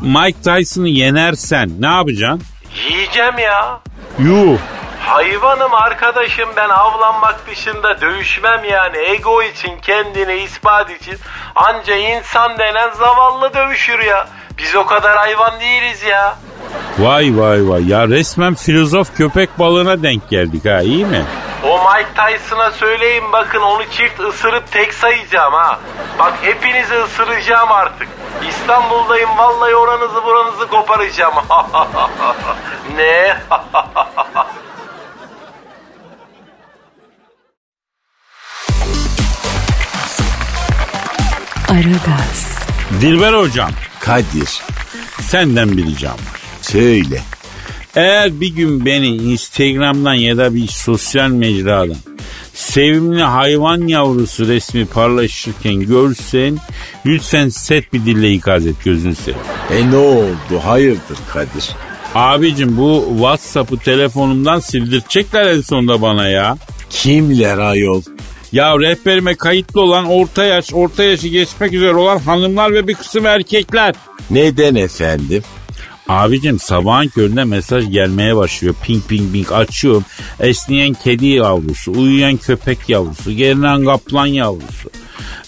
Mike 0.00 0.42
Tyson'ı 0.42 0.88
yenersen 0.88 1.70
ne 1.80 1.86
yapacaksın? 1.86 2.42
Yiyeceğim 2.88 3.38
ya. 3.38 3.80
Yuh. 4.18 4.58
Hayvanım 5.00 5.74
arkadaşım 5.74 6.48
ben 6.56 6.68
avlanmak 6.68 7.46
dışında 7.50 8.00
dövüşmem 8.00 8.64
yani. 8.64 8.96
Ego 8.98 9.42
için 9.42 9.78
kendini 9.82 10.34
ispat 10.34 10.90
için 10.90 11.16
anca 11.54 11.96
insan 11.96 12.58
denen 12.58 12.90
zavallı 12.90 13.54
dövüşür 13.54 13.98
ya. 13.98 14.28
Biz 14.58 14.74
o 14.76 14.86
kadar 14.86 15.16
hayvan 15.16 15.60
değiliz 15.60 16.02
ya. 16.02 16.36
Vay 16.98 17.38
vay 17.38 17.68
vay 17.68 17.88
ya 17.88 18.08
resmen 18.08 18.54
filozof 18.54 19.16
köpek 19.16 19.58
balığına 19.58 20.02
denk 20.02 20.28
geldik 20.30 20.64
ha 20.64 20.80
iyi 20.80 21.04
mi? 21.06 21.24
O 21.64 21.78
Mike 21.78 22.08
Tyson'a 22.14 22.70
söyleyin 22.70 23.32
bakın 23.32 23.60
onu 23.60 23.84
çift 23.90 24.20
ısırıp 24.20 24.72
tek 24.72 24.94
sayacağım 24.94 25.52
ha. 25.52 25.78
Bak 26.18 26.32
hepinizi 26.42 26.94
ısıracağım 26.94 27.72
artık. 27.72 28.08
İstanbul'dayım 28.48 29.30
vallahi 29.38 29.74
oranızı 29.74 30.24
buranızı 30.24 30.68
koparacağım. 30.68 31.34
ne? 32.96 33.36
Aragaz, 41.68 42.58
Dilber 43.00 43.32
hocam 43.32 43.70
Kadir 44.04 44.62
senden 45.20 45.76
bir 45.76 45.86
ricam 45.86 46.12
var. 46.12 46.40
söyle. 46.62 47.22
Eğer 47.96 48.40
bir 48.40 48.48
gün 48.48 48.84
beni 48.86 49.06
Instagram'dan 49.06 50.14
ya 50.14 50.36
da 50.36 50.54
bir 50.54 50.66
sosyal 50.66 51.28
mecradan 51.28 51.96
sevimli 52.54 53.22
hayvan 53.22 53.86
yavrusu 53.86 54.48
resmi 54.48 54.86
paylaşırken 54.86 55.80
görsen 55.80 56.58
lütfen 57.06 57.48
set 57.48 57.92
bir 57.92 58.06
dille 58.06 58.32
ikaz 58.32 58.66
et 58.66 58.84
gözünü 58.84 59.14
seveyim. 59.14 59.40
E 59.70 59.90
ne 59.90 59.96
oldu 59.96 60.60
hayırdır 60.64 61.18
Kadir? 61.32 61.70
Abicim 62.14 62.76
bu 62.76 63.06
Whatsapp'ı 63.16 63.76
telefonumdan 63.76 64.60
sildirecekler 64.60 65.46
en 65.46 65.60
sonunda 65.60 66.02
bana 66.02 66.28
ya. 66.28 66.58
Kimler 66.90 67.58
ayol? 67.58 68.02
Ya 68.54 68.78
rehberime 68.78 69.34
kayıtlı 69.34 69.80
olan 69.80 70.04
orta 70.04 70.44
yaş, 70.44 70.74
orta 70.74 71.04
yaşı 71.04 71.28
geçmek 71.28 71.72
üzere 71.72 71.94
olan 71.94 72.18
hanımlar 72.18 72.72
ve 72.72 72.88
bir 72.88 72.94
kısım 72.94 73.26
erkekler. 73.26 73.94
Neden 74.30 74.74
efendim? 74.74 75.42
Abicim 76.08 76.58
sabahın 76.58 77.08
köründe 77.08 77.44
mesaj 77.44 77.90
gelmeye 77.90 78.36
başlıyor. 78.36 78.74
Ping 78.82 79.04
ping 79.08 79.32
ping 79.32 79.52
açıyorum. 79.52 80.04
Esneyen 80.40 80.94
kedi 80.94 81.26
yavrusu, 81.26 81.92
uyuyan 81.92 82.36
köpek 82.36 82.88
yavrusu, 82.88 83.32
gerinen 83.32 83.84
kaplan 83.84 84.26
yavrusu. 84.26 84.90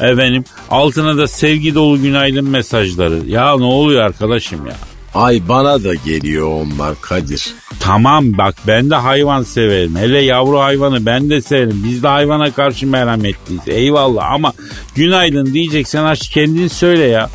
Efendim 0.01 0.45
altına 0.71 1.17
da 1.17 1.29
sevgi 1.29 1.75
dolu 1.75 2.03
günaydın 2.03 2.49
mesajları. 2.49 3.27
Ya 3.27 3.57
ne 3.57 3.65
oluyor 3.65 4.03
arkadaşım 4.03 4.67
ya? 4.67 4.77
Ay 5.15 5.43
bana 5.49 5.85
da 5.85 5.95
geliyor 5.95 6.49
onlar 6.49 7.01
Kadir. 7.01 7.55
Tamam 7.81 8.39
bak 8.39 8.55
ben 8.67 8.91
de 8.91 8.95
hayvan 8.95 9.43
severim. 9.43 9.97
Hele 9.97 10.19
yavru 10.19 10.59
hayvanı 10.61 11.07
ben 11.07 11.31
de 11.31 11.41
severim. 11.41 11.83
Biz 11.85 12.03
de 12.03 12.09
hayvana 12.09 12.51
karşı 12.53 12.87
merhametliyiz. 12.87 13.63
Eyvallah 13.69 14.33
ama 14.33 14.53
günaydın 14.95 15.47
diyeceksen 15.55 16.05
aç 16.05 16.29
kendin 16.29 16.69
söyle 16.69 17.05
ya. 17.05 17.31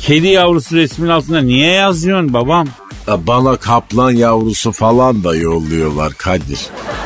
Kedi 0.00 0.26
yavrusu 0.26 0.76
resmin 0.76 1.08
altında 1.08 1.40
niye 1.40 1.72
yazıyorsun 1.72 2.32
babam? 2.32 2.66
Bana 3.08 3.56
kaplan 3.56 4.10
yavrusu 4.10 4.72
falan 4.72 5.24
da 5.24 5.36
yolluyorlar 5.36 6.12
Kadir. 6.12 6.60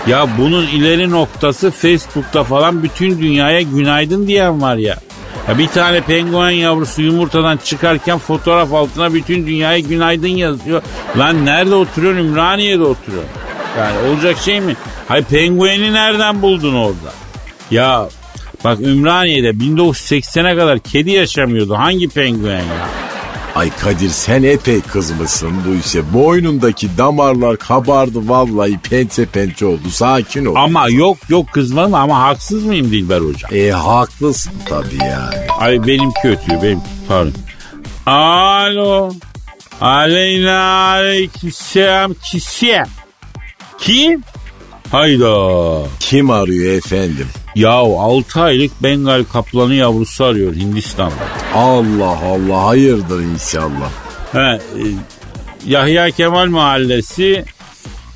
Ya 0.06 0.28
bunun 0.38 0.66
ileri 0.66 1.10
noktası 1.10 1.70
Facebook'ta 1.70 2.44
falan 2.44 2.82
bütün 2.82 3.18
dünyaya 3.18 3.60
günaydın 3.60 4.26
diyen 4.26 4.62
var 4.62 4.76
ya. 4.76 4.96
Ya 5.48 5.58
bir 5.58 5.68
tane 5.68 6.00
penguen 6.00 6.50
yavrusu 6.50 7.02
yumurtadan 7.02 7.56
çıkarken 7.56 8.18
fotoğraf 8.18 8.72
altına 8.72 9.14
bütün 9.14 9.46
dünyaya 9.46 9.78
günaydın 9.78 10.28
yazıyor. 10.28 10.82
Lan 11.18 11.46
nerede 11.46 11.74
oturuyorsun? 11.74 12.24
Ümraniye'de 12.24 12.82
oturuyorsun. 12.82 13.30
Yani 13.78 14.08
olacak 14.08 14.38
şey 14.38 14.60
mi? 14.60 14.76
Hay 15.08 15.24
pengueni 15.24 15.92
nereden 15.92 16.42
buldun 16.42 16.74
orada? 16.74 17.12
Ya 17.70 18.08
bak 18.64 18.80
Ümraniye'de 18.80 19.50
1980'e 19.50 20.56
kadar 20.56 20.78
kedi 20.78 21.10
yaşamıyordu. 21.10 21.74
Hangi 21.74 22.08
penguen 22.08 22.56
ya? 22.56 22.88
Ay 23.60 23.70
Kadir 23.70 24.08
sen 24.08 24.42
epey 24.42 24.80
kızmışsın 24.80 25.52
bu 25.66 25.74
işe. 25.74 26.12
Boynundaki 26.14 26.98
damarlar 26.98 27.56
kabardı 27.56 28.28
vallahi 28.28 28.78
pençe 28.78 29.26
pençe 29.26 29.66
oldu. 29.66 29.90
Sakin 29.90 30.44
ol. 30.44 30.54
Ama 30.56 30.88
yok 30.88 31.18
yok 31.28 31.52
kızmadım 31.52 31.94
ama 31.94 32.22
haksız 32.22 32.64
mıyım 32.64 32.90
Dilber 32.90 33.20
hocam? 33.20 33.50
E 33.54 33.70
haklısın 33.70 34.52
tabii 34.68 35.04
yani. 35.04 35.50
Ay 35.58 35.86
benim 35.86 36.10
kötü 36.22 36.62
benim 36.62 36.80
pardon. 37.08 37.32
Alo. 38.06 39.12
Aleyna 39.80 40.60
aleykümselam 40.62 42.14
kişi. 42.14 42.82
Kim? 43.78 44.22
Hayda. 44.90 45.86
Kim 46.00 46.30
arıyor 46.30 46.74
efendim? 46.74 47.26
Ya 47.54 47.70
6 47.70 48.40
aylık 48.40 48.82
Bengal 48.82 49.24
kaplanı 49.32 49.74
yavrusu 49.74 50.24
arıyor 50.24 50.54
Hindistan'da. 50.54 51.14
Allah 51.54 52.18
Allah 52.24 52.66
hayırdır 52.66 53.20
inşallah. 53.20 53.90
He, 54.32 54.38
e, 54.38 54.60
Yahya 55.66 56.10
Kemal 56.10 56.46
Mahallesi 56.46 57.44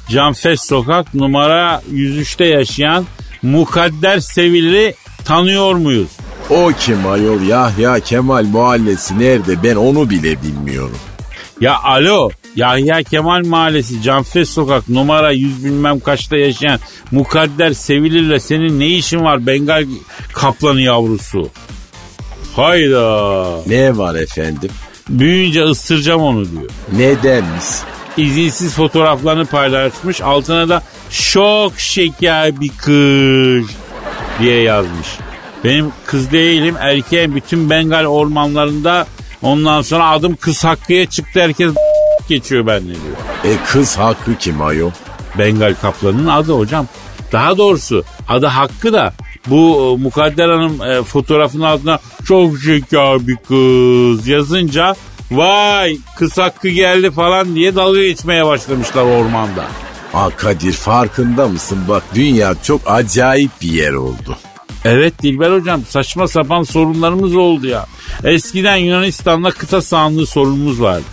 Canfes 0.08 0.60
Sokak 0.60 1.14
numara 1.14 1.82
103'te 1.92 2.44
yaşayan 2.44 3.04
Mukadder 3.42 4.20
Sevil'i 4.20 4.94
tanıyor 5.24 5.74
muyuz? 5.74 6.08
O 6.50 6.70
kim 6.80 7.06
ayol 7.06 7.42
Yahya 7.42 8.00
Kemal 8.00 8.44
mahallesi 8.44 9.18
nerede 9.18 9.62
ben 9.62 9.76
onu 9.76 10.10
bile 10.10 10.42
bilmiyorum. 10.42 10.98
Ya 11.60 11.78
alo 11.82 12.30
Yahya 12.56 13.02
Kemal 13.02 13.46
Mahallesi 13.46 14.02
Canfes 14.02 14.50
Sokak 14.50 14.88
numara 14.88 15.32
100 15.32 15.64
bilmem 15.64 16.00
kaçta 16.00 16.36
yaşayan 16.36 16.80
Mukadder 17.10 17.72
Sevilir'le 17.72 18.38
senin 18.38 18.80
ne 18.80 18.86
işin 18.86 19.20
var 19.20 19.46
Bengal 19.46 19.86
kaplanı 20.32 20.80
yavrusu? 20.80 21.50
Hayda. 22.56 23.46
Ne 23.66 23.98
var 23.98 24.14
efendim? 24.14 24.70
Büyüyünce 25.08 25.62
ısıracağım 25.62 26.22
onu 26.22 26.50
diyor. 26.50 26.70
Nedenmiş? 26.92 27.64
izinsiz 28.16 28.74
fotoğraflarını 28.74 29.46
paylaşmış. 29.46 30.20
Altına 30.20 30.68
da 30.68 30.82
şok 31.10 31.80
şeker 31.80 32.60
bir 32.60 32.68
kız 32.68 33.76
diye 34.40 34.62
yazmış. 34.62 35.08
Benim 35.64 35.92
kız 36.06 36.32
değilim 36.32 36.74
erkeğim 36.80 37.34
bütün 37.34 37.70
Bengal 37.70 38.04
ormanlarında 38.04 39.06
ondan 39.42 39.82
sonra 39.82 40.10
adım 40.10 40.36
kız 40.36 40.64
hakkıya 40.64 41.06
çıktı 41.06 41.40
herkes 41.40 41.72
geçiyor 42.28 42.66
benimle 42.66 42.94
diyor. 42.94 43.54
E 43.54 43.58
kız 43.66 43.98
hakkı 43.98 44.34
kim 44.38 44.62
ayol? 44.62 44.90
Bengal 45.38 45.74
kaplanının 45.82 46.26
adı 46.26 46.52
hocam. 46.52 46.86
Daha 47.32 47.58
doğrusu 47.58 48.04
adı 48.28 48.46
Hakkı 48.46 48.92
da 48.92 49.12
bu 49.46 49.96
e, 49.98 50.02
Mukadder 50.02 50.48
Hanım 50.48 50.82
e, 50.82 51.02
fotoğrafın 51.02 51.60
altına 51.60 51.98
çok 52.24 52.58
şeker 52.58 53.26
bir 53.26 53.36
kız 53.36 54.28
yazınca 54.28 54.94
vay 55.30 55.96
kız 56.16 56.38
hakkı 56.38 56.68
geldi 56.68 57.10
falan 57.10 57.54
diye 57.54 57.74
dalga 57.74 58.02
geçmeye 58.02 58.46
başlamışlar 58.46 59.02
ormanda. 59.02 59.64
Aa 60.14 60.30
Kadir 60.30 60.72
farkında 60.72 61.48
mısın? 61.48 61.78
Bak 61.88 62.02
dünya 62.14 62.54
çok 62.62 62.80
acayip 62.86 63.50
bir 63.62 63.68
yer 63.68 63.92
oldu. 63.92 64.36
Evet 64.84 65.22
Dilber 65.22 65.50
hocam 65.50 65.82
saçma 65.88 66.28
sapan 66.28 66.62
sorunlarımız 66.62 67.36
oldu 67.36 67.66
ya. 67.66 67.86
Eskiden 68.24 68.76
Yunanistan'da 68.76 69.50
kıta 69.50 69.82
sahanlığı 69.82 70.26
sorunumuz 70.26 70.80
vardı. 70.80 71.04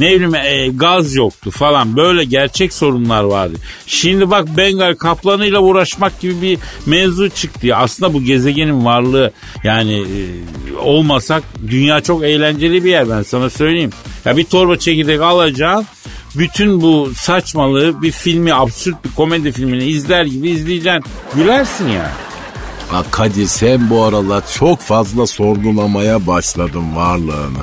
Ne 0.00 0.14
bileyim 0.14 0.34
e, 0.34 0.68
gaz 0.68 1.14
yoktu 1.14 1.50
falan 1.50 1.96
böyle 1.96 2.24
gerçek 2.24 2.72
sorunlar 2.72 3.24
vardı. 3.24 3.54
Şimdi 3.86 4.30
bak 4.30 4.56
Bengal 4.56 4.94
kaplanıyla 4.94 5.60
uğraşmak 5.60 6.20
gibi 6.20 6.42
bir 6.42 6.58
mevzu 6.86 7.30
çıktı 7.30 7.66
ya. 7.66 7.76
Aslında 7.76 8.14
bu 8.14 8.22
gezegenin 8.24 8.84
varlığı 8.84 9.32
yani 9.64 9.94
e, 9.94 10.76
olmasak 10.76 11.42
dünya 11.68 12.00
çok 12.00 12.24
eğlenceli 12.24 12.84
bir 12.84 12.90
yer 12.90 13.08
ben 13.10 13.22
sana 13.22 13.50
söyleyeyim. 13.50 13.90
Ya 14.24 14.36
bir 14.36 14.44
torba 14.44 14.76
çekirdek 14.76 15.20
alacaksın 15.20 15.86
bütün 16.34 16.80
bu 16.80 17.10
saçmalığı 17.16 18.02
bir 18.02 18.10
filmi 18.10 18.54
absürt 18.54 19.04
bir 19.04 19.10
komedi 19.10 19.52
filmini 19.52 19.84
izler 19.84 20.24
gibi 20.24 20.50
izleyeceksin. 20.50 21.04
Gülersin 21.34 21.88
yani. 21.88 22.29
Ha 22.90 23.04
Kadir 23.10 23.46
sen 23.46 23.90
bu 23.90 24.02
aralar 24.02 24.42
çok 24.58 24.80
fazla 24.80 25.26
sorgulamaya 25.26 26.26
başladın 26.26 26.96
varlığını. 26.96 27.58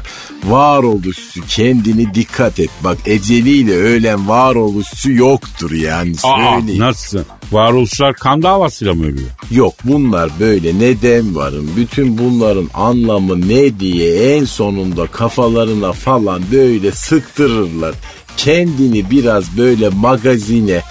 Varoluşçu 0.46 1.41
kendini 1.48 2.13
dikkat 2.13 2.60
et. 2.60 2.69
Bak 2.84 2.98
eceliyle 3.05 3.75
ölen 3.75 4.27
varoluşçu 4.27 5.12
yoktur 5.12 5.72
yani 5.72 6.13
Aa, 6.24 6.55
söyleyeyim. 6.60 6.81
nasıl? 6.84 7.19
Varoluşlar 7.51 8.13
kan 8.13 8.41
davasıyla 8.41 8.93
mı 8.93 9.03
ölüyor? 9.05 9.29
Yok 9.51 9.74
bunlar 9.84 10.29
böyle 10.39 10.79
neden 10.79 11.36
varım 11.36 11.69
bütün 11.77 12.17
bunların 12.17 12.69
anlamı 12.74 13.41
ne 13.50 13.79
diye 13.79 14.36
en 14.36 14.46
sonunda 14.46 15.07
kafalarına 15.07 15.91
falan 15.91 16.41
böyle 16.51 16.91
sıktırırlar. 16.91 17.96
Kendini 18.38 19.12
biraz 19.12 19.57
böyle 19.57 19.89
magazine 19.89 20.81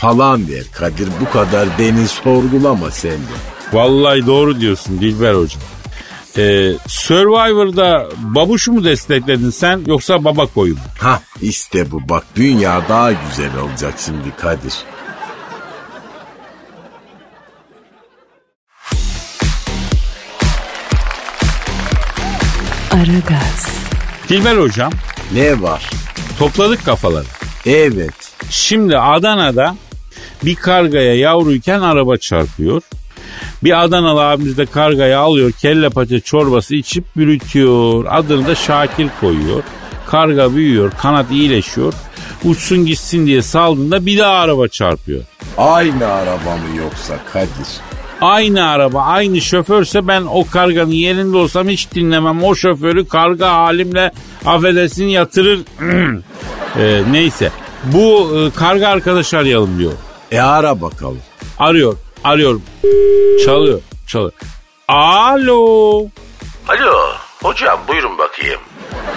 falan 0.00 0.48
der 0.48 0.64
Kadir 0.72 1.08
bu 1.20 1.30
kadar 1.32 1.68
beni 1.78 2.08
sorgulama 2.08 2.90
sen 2.90 3.10
de. 3.12 3.36
Vallahi 3.72 4.26
doğru 4.26 4.60
diyorsun 4.60 5.00
Dilber 5.00 5.34
hocam. 5.34 5.62
Ee, 6.38 6.72
Survivor'da 6.86 8.08
babuşu 8.18 8.72
mu 8.72 8.84
destekledin 8.84 9.50
sen 9.50 9.80
yoksa 9.86 10.24
baba 10.24 10.46
koyu 10.46 10.74
mu? 10.74 10.80
Ha 10.98 11.20
işte 11.42 11.90
bu 11.90 12.08
bak 12.08 12.24
dünya 12.36 12.82
daha 12.88 13.12
güzel 13.12 13.56
olacak 13.62 13.94
şimdi 14.06 14.36
Kadir. 14.40 14.74
Aragaz, 22.92 23.68
Dilber 24.28 24.56
hocam 24.56 24.92
Ne 25.34 25.62
var? 25.62 25.90
topladık 26.38 26.84
kafaları. 26.84 27.26
Evet. 27.66 28.14
Şimdi 28.50 28.98
Adana'da 28.98 29.76
bir 30.44 30.54
kargaya 30.54 31.14
yavruyken 31.14 31.80
araba 31.80 32.16
çarpıyor. 32.16 32.82
Bir 33.64 33.84
Adanalı 33.84 34.22
abimiz 34.22 34.58
de 34.58 34.66
kargayı 34.66 35.18
alıyor 35.18 35.52
kelle 35.52 35.90
paça 35.90 36.20
çorbası 36.20 36.74
içip 36.74 37.04
bürütüyor. 37.16 38.04
Adını 38.08 38.46
da 38.46 38.54
Şakir 38.54 39.08
koyuyor. 39.20 39.62
Karga 40.06 40.54
büyüyor 40.54 40.92
kanat 40.98 41.30
iyileşiyor. 41.30 41.92
Uçsun 42.44 42.86
gitsin 42.86 43.26
diye 43.26 43.42
saldığında 43.42 44.06
bir 44.06 44.18
daha 44.18 44.32
araba 44.32 44.68
çarpıyor. 44.68 45.20
Aynı 45.58 46.06
araba 46.06 46.56
mı 46.56 46.76
yoksa 46.78 47.14
Kadir? 47.32 47.80
Aynı 48.20 48.68
araba 48.68 49.02
aynı 49.02 49.40
şoförse 49.40 50.08
ben 50.08 50.22
o 50.22 50.46
karganın 50.46 50.90
yerinde 50.90 51.36
olsam 51.36 51.68
hiç 51.68 51.94
dinlemem. 51.94 52.44
O 52.44 52.54
şoförü 52.54 53.08
karga 53.08 53.52
halimle 53.52 54.12
affedersin 54.46 55.04
yatırır. 55.04 55.60
Ee, 56.78 57.02
neyse 57.10 57.50
bu 57.84 58.30
e, 58.38 58.58
karga 58.58 58.88
arkadaş 58.88 59.34
arayalım 59.34 59.78
diyor. 59.78 59.92
E 60.30 60.40
ara 60.40 60.80
bakalım. 60.80 61.18
Arıyor 61.58 61.96
arıyor 62.24 62.60
çalıyor 63.44 63.80
çalıyor. 64.06 64.32
Alo. 64.88 66.06
Alo 66.68 66.92
hocam 67.42 67.80
buyurun 67.88 68.18
bakayım. 68.18 68.60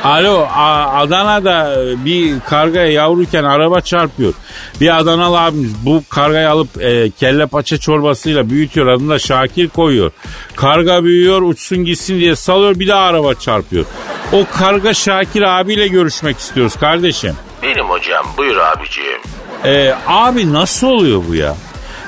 Alo 0.04 0.48
A- 0.56 1.00
Adana'da 1.02 1.76
bir 2.06 2.40
kargaya 2.40 2.92
yavruyken 2.92 3.44
araba 3.44 3.82
çarpıyor. 3.82 4.34
Bir 4.82 4.98
Adanalı 4.98 5.40
abimiz 5.40 5.86
bu 5.86 6.04
kargayı 6.10 6.50
alıp 6.50 6.82
e, 6.82 7.12
kelle 7.20 7.46
paça 7.46 7.78
çorbasıyla 7.78 8.50
büyütüyor. 8.50 8.88
Adını 8.88 9.10
da 9.10 9.20
Şakir 9.20 9.70
koyuyor. 9.70 10.12
Karga 10.56 11.04
büyüyor 11.04 11.42
uçsun 11.42 11.78
gitsin 11.78 12.20
diye 12.20 12.36
salıyor 12.36 12.80
bir 12.80 12.88
daha 12.88 13.02
araba 13.02 13.34
çarpıyor. 13.34 13.86
O 14.34 14.46
karga 14.58 14.94
Şakir 14.94 15.42
abiyle 15.42 15.88
görüşmek 15.88 16.38
istiyoruz 16.38 16.76
kardeşim. 16.76 17.36
Benim 17.64 17.86
hocam 17.86 18.26
buyur 18.38 18.58
abiciğim. 18.58 19.22
E, 19.66 19.94
abi 20.08 20.54
nasıl 20.54 20.88
oluyor 20.88 21.24
bu 21.28 21.36
ya? 21.36 21.56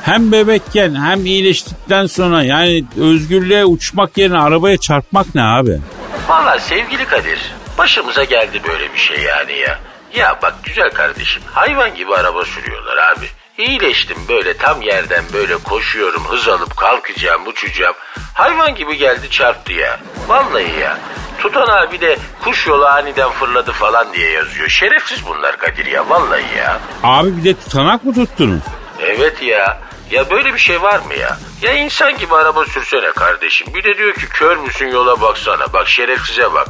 Hem 0.03 0.31
bebekken 0.31 0.95
hem 0.95 1.25
iyileştikten 1.25 2.05
sonra 2.05 2.43
yani 2.43 2.83
özgürlüğe 2.97 3.65
uçmak 3.65 4.17
yerine 4.17 4.37
arabaya 4.37 4.77
çarpmak 4.77 5.35
ne 5.35 5.43
abi? 5.43 5.79
Valla 6.27 6.59
sevgili 6.59 7.05
Kadir 7.05 7.39
başımıza 7.77 8.23
geldi 8.23 8.61
böyle 8.67 8.93
bir 8.93 8.97
şey 8.97 9.21
yani 9.21 9.53
ya. 9.53 9.79
Ya 10.15 10.39
bak 10.41 10.53
güzel 10.63 10.89
kardeşim 10.89 11.43
hayvan 11.51 11.95
gibi 11.95 12.15
araba 12.15 12.45
sürüyorlar 12.45 12.97
abi. 12.97 13.25
İyileştim 13.57 14.17
böyle 14.29 14.57
tam 14.57 14.81
yerden 14.81 15.23
böyle 15.33 15.57
koşuyorum 15.57 16.23
hız 16.23 16.47
alıp 16.47 16.77
kalkacağım 16.77 17.47
uçacağım. 17.47 17.95
Hayvan 18.33 18.75
gibi 18.75 18.97
geldi 18.97 19.29
çarptı 19.29 19.73
ya. 19.73 19.99
Vallahi 20.27 20.79
ya. 20.79 20.97
Tutan 21.39 21.67
abi 21.67 22.01
de 22.01 22.17
kuş 22.43 22.67
yolu 22.67 22.85
aniden 22.85 23.29
fırladı 23.29 23.71
falan 23.71 24.13
diye 24.13 24.31
yazıyor. 24.31 24.69
Şerefsiz 24.69 25.25
bunlar 25.27 25.57
Kadir 25.57 25.85
ya 25.85 26.09
vallahi 26.09 26.57
ya. 26.57 26.79
Abi 27.03 27.37
bir 27.37 27.43
de 27.43 27.59
tutanak 27.59 28.03
mı 28.03 28.13
tuttunuz? 28.13 28.61
Evet 28.99 29.41
ya. 29.41 29.81
Ya 30.11 30.29
böyle 30.29 30.53
bir 30.53 30.59
şey 30.59 30.81
var 30.81 30.99
mı 30.99 31.13
ya? 31.19 31.37
Ya 31.61 31.73
insan 31.73 32.17
gibi 32.17 32.35
araba 32.35 32.65
sürsene 32.65 33.11
kardeşim. 33.11 33.67
Bir 33.73 33.83
de 33.83 33.97
diyor 33.97 34.13
ki 34.13 34.29
kör 34.29 34.57
müsün 34.57 34.87
yola 34.87 35.21
baksana. 35.21 35.73
Bak 35.73 35.87
şerefsize 35.87 36.53
bak. 36.53 36.67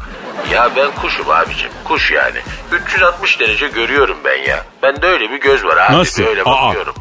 Ya 0.52 0.70
ben 0.76 0.92
kuşum 1.02 1.30
abicim. 1.30 1.70
Kuş 1.84 2.12
yani. 2.12 2.38
360 2.72 3.40
derece 3.40 3.68
görüyorum 3.68 4.18
ben 4.26 4.38
ya. 4.50 4.66
Bende 4.84 5.08
öyle 5.08 5.32
bir 5.32 5.38
göz 5.42 5.64
var 5.66 5.78
abi. 5.78 5.98
Nasıl? 5.98 6.26
Böyle 6.26 6.42
Aa. 6.44 6.68
bakıyorum. 6.68 6.96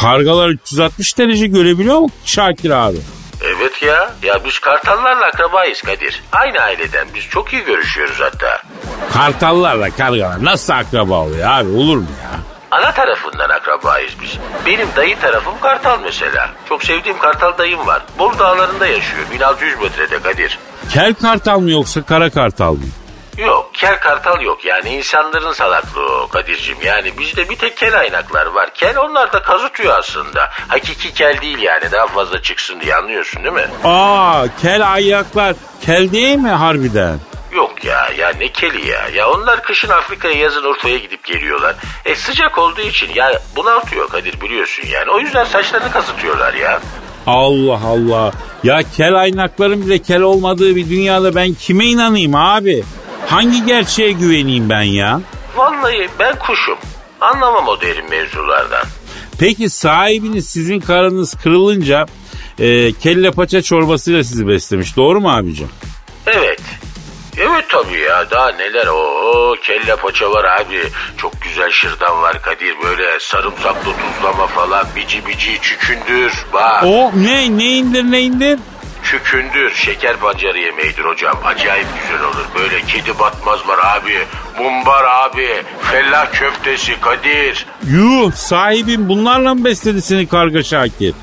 Kargalar 0.00 0.48
360 0.48 1.18
derece 1.18 1.46
görebiliyor 1.46 1.98
mu 1.98 2.08
Şakir 2.24 2.70
abi? 2.70 2.96
Evet 3.44 3.82
ya. 3.82 4.14
Ya 4.22 4.44
biz 4.44 4.58
kartallarla 4.58 5.26
akrabayız 5.26 5.82
Kadir. 5.82 6.22
Aynı 6.32 6.60
aileden. 6.60 7.08
Biz 7.14 7.24
çok 7.28 7.52
iyi 7.52 7.64
görüşüyoruz 7.64 8.20
hatta. 8.20 8.62
Kartallarla 9.12 9.90
kargalar 9.90 10.44
nasıl 10.44 10.72
akraba 10.72 11.14
oluyor 11.14 11.48
abi 11.50 11.70
olur 11.70 11.96
mu 11.96 12.06
ya? 12.22 12.40
Ana 12.72 12.92
tarafından 12.92 13.48
akrabayız 13.48 14.12
biz. 14.22 14.38
Benim 14.66 14.88
dayı 14.96 15.20
tarafım 15.20 15.60
Kartal 15.60 15.98
mesela. 16.04 16.50
Çok 16.68 16.84
sevdiğim 16.84 17.18
Kartal 17.18 17.58
dayım 17.58 17.86
var. 17.86 18.02
Bolu 18.18 18.38
dağlarında 18.38 18.86
yaşıyor. 18.86 19.22
1600 19.32 19.80
metrede 19.80 20.22
Kadir. 20.22 20.58
Kel 20.92 21.14
kartal 21.14 21.60
mı 21.60 21.70
yoksa 21.70 22.02
kara 22.02 22.30
kartal 22.30 22.72
mı? 22.72 22.84
Yok 23.38 23.70
kel 23.74 24.00
kartal 24.00 24.40
yok 24.42 24.64
yani 24.64 24.88
insanların 24.88 25.52
salaklığı 25.52 26.22
o 26.22 26.28
Kadir'cim. 26.28 26.76
Yani 26.84 27.18
bizde 27.18 27.48
bir 27.50 27.56
tek 27.56 27.76
kel 27.76 27.98
aynaklar 28.00 28.46
var. 28.46 28.74
Kel 28.74 28.98
onlar 28.98 29.32
da 29.32 29.42
kazıtıyor 29.42 29.98
aslında. 29.98 30.50
Hakiki 30.68 31.14
kel 31.14 31.40
değil 31.42 31.58
yani 31.58 31.92
daha 31.92 32.06
fazla 32.06 32.42
çıksın 32.42 32.80
diye 32.80 32.94
anlıyorsun 32.94 33.44
değil 33.44 33.54
mi? 33.54 33.66
Aa 33.84 34.44
kel 34.62 34.92
ayaklar 34.92 35.54
kel 35.86 36.12
değil 36.12 36.36
mi 36.36 36.50
harbiden? 36.50 37.18
Ne 38.38 38.48
keli 38.48 38.88
ya. 38.88 39.08
Ya 39.14 39.30
onlar 39.30 39.62
kışın 39.62 39.88
Afrika'ya 39.88 40.34
yazın 40.34 40.64
Urfa'ya 40.64 40.98
gidip 40.98 41.24
geliyorlar. 41.24 41.76
E 42.04 42.14
sıcak 42.14 42.58
olduğu 42.58 42.80
için 42.80 43.08
ya 43.14 43.40
bunaltıyor 43.56 44.08
Kadir 44.08 44.40
biliyorsun 44.40 44.84
yani. 44.92 45.10
O 45.10 45.20
yüzden 45.20 45.44
saçlarını 45.44 45.90
kazıtıyorlar 45.90 46.54
ya. 46.54 46.80
Allah 47.26 47.80
Allah. 47.86 48.32
Ya 48.64 48.80
kel 48.96 49.14
aynakların 49.14 49.86
bile 49.86 49.98
kel 49.98 50.20
olmadığı 50.20 50.76
bir 50.76 50.90
dünyada 50.90 51.34
ben 51.34 51.54
kime 51.54 51.86
inanayım 51.86 52.34
abi? 52.34 52.84
Hangi 53.26 53.66
gerçeğe 53.66 54.12
güveneyim 54.12 54.70
ben 54.70 54.82
ya? 54.82 55.20
Vallahi 55.56 56.08
ben 56.18 56.38
kuşum. 56.38 56.78
Anlamam 57.20 57.68
o 57.68 57.80
derin 57.80 58.10
mevzulardan. 58.10 58.86
Peki 59.38 59.70
sahibiniz 59.70 60.46
sizin 60.46 60.80
karınız 60.80 61.34
kırılınca 61.34 62.06
e, 62.58 62.92
kelle 62.92 63.30
paça 63.30 63.62
çorbasıyla 63.62 64.24
sizi 64.24 64.48
beslemiş. 64.48 64.96
Doğru 64.96 65.20
mu 65.20 65.30
abicim? 65.30 65.68
Evet. 66.26 66.60
Evet 67.38 67.64
tabii 67.68 68.00
ya 68.00 68.30
daha 68.30 68.52
neler 68.52 68.86
o 68.86 69.56
kelle 69.62 69.96
paça 69.96 70.30
var 70.30 70.44
abi 70.60 70.80
çok 71.16 71.42
güzel 71.42 71.70
şırdan 71.70 72.22
var 72.22 72.42
Kadir 72.42 72.74
böyle 72.84 73.20
sarımsaklı 73.20 73.90
tuzlama 73.92 74.46
falan 74.46 74.86
bici 74.96 75.26
bici 75.26 75.58
çükündür 75.62 76.32
bak. 76.52 76.82
O 76.86 77.10
ne 77.14 77.58
ne 77.58 77.64
indir 77.64 78.02
ne 78.04 78.20
indir? 78.20 78.58
Çükündür 79.04 79.74
şeker 79.74 80.16
pancarı 80.16 80.58
yemeğidir 80.58 81.04
hocam 81.04 81.36
acayip 81.44 81.86
güzel 82.02 82.24
olur 82.24 82.44
böyle 82.58 82.82
kedi 82.82 83.18
batmaz 83.18 83.68
var 83.68 83.78
abi 83.96 84.18
mumbar 84.58 85.04
abi 85.04 85.48
fellah 85.82 86.32
köftesi 86.32 87.00
Kadir. 87.00 87.66
Yuh 87.88 88.32
sahibim 88.32 89.08
bunlarla 89.08 89.54
mı 89.54 89.64
besledi 89.64 90.02
seni 90.02 90.28
karga 90.28 90.62
Şakir? 90.62 91.14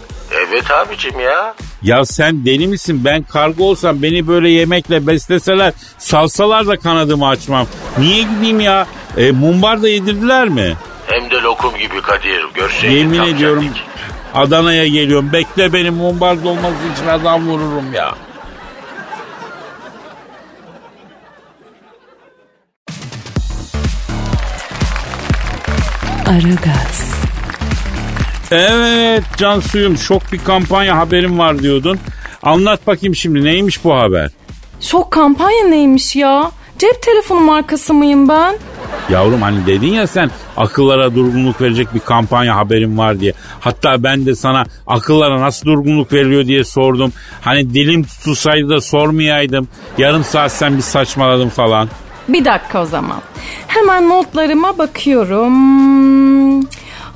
Evet 0.50 0.72
abicim 0.72 1.20
ya. 1.20 1.56
Ya 1.82 2.06
sen 2.06 2.46
deli 2.46 2.68
misin? 2.68 3.02
Ben 3.06 3.24
karga 3.24 3.64
olsam 3.64 4.04
beni 4.04 4.28
böyle 4.28 4.50
yemekle 4.50 5.08
besleseler 5.08 5.74
salsalar 5.98 6.68
da 6.68 6.80
kanadımı 6.80 7.28
açmam. 7.28 7.68
Niye 7.98 8.24
gideyim 8.24 8.60
ya? 8.60 8.88
E, 9.18 9.32
mumbar 9.32 9.82
da 9.82 9.90
yedirdiler 9.90 10.50
mi? 10.50 10.74
Hem 11.08 11.32
de 11.32 11.36
lokum 11.36 11.78
gibi 11.78 12.02
Kadir 12.02 12.46
görseydin 12.56 12.96
Yemin 12.96 13.24
ediyorum 13.24 13.64
senlik. 13.64 13.82
Adana'ya 14.34 14.88
geliyorum. 14.88 15.34
Bekle 15.34 15.74
benim 15.74 15.94
mumbar 15.94 16.44
dolması 16.44 16.76
için 16.96 17.08
adam 17.08 17.48
vururum 17.48 17.94
ya. 17.94 18.16
Aragaz, 26.26 27.19
Evet 28.52 29.24
Cansuyum 29.38 29.98
şok 29.98 30.22
bir 30.32 30.40
kampanya 30.44 30.98
haberim 30.98 31.40
var 31.40 31.60
diyordun. 31.60 32.00
Anlat 32.44 32.88
bakayım 32.88 33.16
şimdi 33.16 33.44
neymiş 33.44 33.84
bu 33.84 33.96
haber? 33.96 34.32
Şok 34.82 35.12
kampanya 35.12 35.64
neymiş 35.68 36.16
ya? 36.16 36.52
Cep 36.80 37.02
telefonu 37.02 37.40
markası 37.40 37.94
mıyım 37.94 38.30
ben? 38.30 38.56
Yavrum 39.10 39.42
hani 39.42 39.66
dedin 39.68 39.94
ya 39.94 40.08
sen 40.08 40.32
akıllara 40.58 41.16
durgunluk 41.16 41.62
verecek 41.62 41.94
bir 41.94 42.00
kampanya 42.00 42.56
haberim 42.56 42.98
var 42.98 43.20
diye. 43.20 43.34
Hatta 43.60 44.04
ben 44.04 44.26
de 44.26 44.36
sana 44.36 44.64
akıllara 44.88 45.42
nasıl 45.42 45.66
durgunluk 45.66 46.14
veriliyor 46.14 46.46
diye 46.46 46.64
sordum. 46.64 47.14
Hani 47.42 47.74
dilim 47.74 48.04
tutulsaydı 48.04 48.70
da 48.70 48.82
sormayaydım. 48.82 49.68
Yarım 49.98 50.24
saat 50.24 50.52
sen 50.52 50.78
bir 50.78 50.82
saçmaladın 50.82 51.50
falan. 51.50 51.90
Bir 52.28 52.46
dakika 52.46 52.82
o 52.82 52.86
zaman. 52.86 53.22
Hemen 53.68 54.10
notlarıma 54.10 54.78
bakıyorum. 54.78 55.54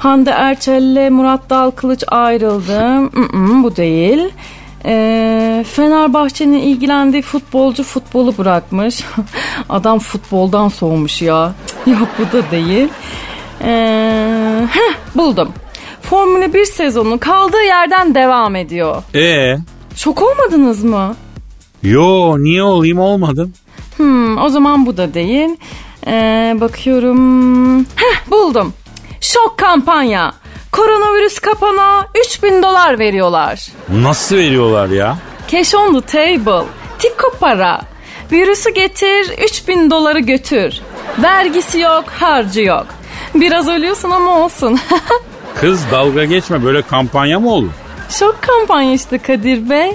Hande 0.04 0.30
Erçel'le 0.30 1.10
Murat 1.12 1.50
Dalkılıç 1.50 2.04
ayrıldı. 2.08 2.82
Mm-mm, 3.00 3.64
bu 3.64 3.76
değil. 3.76 4.20
Ee, 4.86 5.66
Fenerbahçe'nin 5.68 6.60
ilgilendiği 6.60 7.22
futbolcu 7.22 7.84
futbolu 7.84 8.38
bırakmış. 8.38 9.04
Adam 9.70 10.00
futboldan 10.00 10.68
soğumuş 10.68 11.22
ya. 11.22 11.54
Yok 11.88 12.08
bu 12.20 12.38
da 12.38 12.52
değil. 12.52 12.88
Ee, 13.62 14.68
heh, 14.72 14.94
buldum. 15.16 15.50
Formula 16.02 16.54
1 16.54 16.66
sezonu 16.66 17.20
kaldığı 17.20 17.64
yerden 17.64 18.16
devam 18.16 18.56
ediyor. 18.56 19.04
E 19.16 19.58
Şok 19.96 20.22
olmadınız 20.22 20.84
mı? 20.84 21.16
yo 21.84 22.36
niye 22.44 22.64
olayım 22.64 23.00
olmadım. 23.00 23.54
Hmm, 23.98 24.38
o 24.38 24.50
zaman 24.50 24.86
bu 24.86 24.98
da 24.98 25.14
değil. 25.14 25.50
Ee, 26.08 26.56
bakıyorum. 26.62 27.80
Heh, 27.80 28.32
buldum. 28.32 28.74
Şok 29.24 29.58
kampanya. 29.58 30.34
Koronavirüs 30.72 31.40
kapana 31.40 32.08
3000 32.26 32.64
dolar 32.64 33.00
veriyorlar. 33.00 33.68
Nasıl 33.90 34.36
veriyorlar 34.36 34.88
ya? 34.90 35.18
Cash 35.48 35.76
on 35.76 36.00
the 36.00 36.08
table. 36.08 36.68
Tiko 37.00 37.32
para. 37.40 37.82
Virüsü 38.32 38.74
getir 38.74 39.32
3000 39.44 39.92
doları 39.92 40.20
götür. 40.20 40.82
Vergisi 41.24 41.80
yok 41.80 42.04
harcı 42.20 42.62
yok. 42.62 42.86
Biraz 43.36 43.68
ölüyorsun 43.68 44.10
ama 44.10 44.40
olsun. 44.44 44.80
Kız 45.56 45.82
dalga 45.92 46.26
geçme 46.26 46.64
böyle 46.64 46.82
kampanya 46.82 47.40
mı 47.40 47.54
olur? 47.54 47.72
Şok 48.10 48.42
kampanya 48.42 48.94
işte 48.94 49.18
Kadir 49.18 49.70
Bey. 49.70 49.92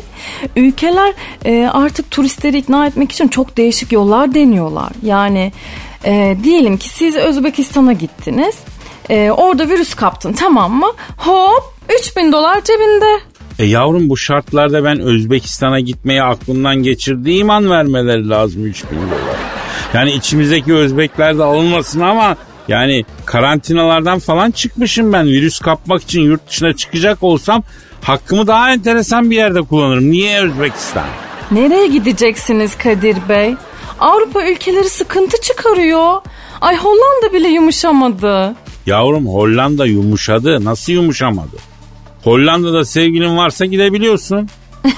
Ülkeler 0.56 1.12
e, 1.44 1.70
artık 1.72 2.10
turistleri 2.10 2.58
ikna 2.58 2.86
etmek 2.86 3.12
için 3.12 3.28
çok 3.28 3.56
değişik 3.56 3.92
yollar 3.92 4.34
deniyorlar. 4.34 4.92
Yani 5.02 5.52
e, 6.04 6.36
diyelim 6.44 6.76
ki 6.76 6.88
siz 6.88 7.16
Özbekistan'a 7.16 7.92
gittiniz. 7.92 8.54
E, 9.10 9.30
orada 9.30 9.68
virüs 9.68 9.94
kaptın 9.94 10.32
tamam 10.32 10.72
mı? 10.72 10.92
Hop 11.16 11.62
3000 11.98 12.32
dolar 12.32 12.64
cebinde. 12.64 13.20
E 13.58 13.64
yavrum 13.64 14.08
bu 14.08 14.16
şartlarda 14.16 14.84
ben 14.84 15.00
Özbekistan'a 15.00 15.80
gitmeyi 15.80 16.22
aklından 16.22 16.76
geçirdiğim 16.82 17.50
an 17.50 17.70
vermeleri 17.70 18.28
lazım 18.28 18.66
3000 18.66 18.96
dolar. 18.96 19.36
Yani 19.94 20.12
içimizdeki 20.12 20.74
Özbekler 20.74 21.38
de 21.38 21.42
alınmasın 21.44 22.00
ama 22.00 22.36
yani 22.68 23.04
karantinalardan 23.24 24.18
falan 24.18 24.50
çıkmışım 24.50 25.12
ben. 25.12 25.26
Virüs 25.26 25.58
kapmak 25.58 26.02
için 26.02 26.20
yurt 26.20 26.48
dışına 26.48 26.72
çıkacak 26.72 27.22
olsam 27.22 27.62
hakkımı 28.02 28.46
daha 28.46 28.72
enteresan 28.72 29.30
bir 29.30 29.36
yerde 29.36 29.62
kullanırım. 29.62 30.10
Niye 30.10 30.40
Özbekistan? 30.40 31.06
Nereye 31.50 31.86
gideceksiniz 31.86 32.78
Kadir 32.78 33.16
Bey? 33.28 33.54
Avrupa 34.00 34.42
ülkeleri 34.44 34.88
sıkıntı 34.88 35.40
çıkarıyor. 35.40 36.20
Ay 36.60 36.76
Hollanda 36.76 37.32
bile 37.32 37.48
yumuşamadı. 37.48 38.54
Yavrum 38.88 39.26
Hollanda 39.26 39.86
yumuşadı. 39.86 40.64
Nasıl 40.64 40.92
yumuşamadı? 40.92 41.56
Hollanda'da 42.24 42.84
sevgilin 42.84 43.36
varsa 43.36 43.64
gidebiliyorsun. 43.64 44.48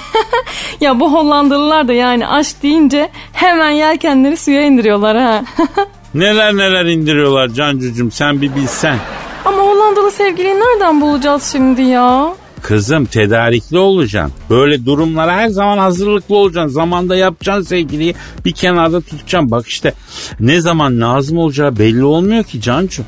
Ya 0.81 0.99
bu 0.99 1.13
Hollandalılar 1.13 1.87
da 1.87 1.93
yani 1.93 2.27
aşk 2.27 2.63
deyince 2.63 3.09
hemen 3.33 3.69
yelkenleri 3.69 4.37
suya 4.37 4.65
indiriyorlar 4.65 5.17
ha. 5.17 5.43
Neler 6.13 6.57
neler 6.57 6.85
indiriyorlar 6.85 7.49
Cancucuğum 7.49 8.11
sen 8.11 8.41
bir 8.41 8.55
bilsen. 8.55 8.97
Ama 9.45 9.57
Hollandalı 9.57 10.11
sevgiliyi 10.11 10.53
nereden 10.53 11.01
bulacağız 11.01 11.49
şimdi 11.51 11.81
ya? 11.81 12.33
Kızım 12.61 13.05
tedarikli 13.05 13.77
olacaksın. 13.77 14.33
Böyle 14.49 14.85
durumlara 14.85 15.35
her 15.35 15.47
zaman 15.47 15.77
hazırlıklı 15.77 16.35
olacaksın. 16.35 16.73
Zamanda 16.73 17.15
yapacaksın 17.15 17.63
sevgiliyi 17.63 18.15
bir 18.45 18.51
kenarda 18.51 19.01
tutacaksın. 19.01 19.51
Bak 19.51 19.67
işte 19.67 19.93
ne 20.39 20.61
zaman 20.61 21.01
lazım 21.01 21.37
olacağı 21.37 21.79
belli 21.79 22.03
olmuyor 22.03 22.43
ki 22.43 22.61
Cancu. 22.61 23.03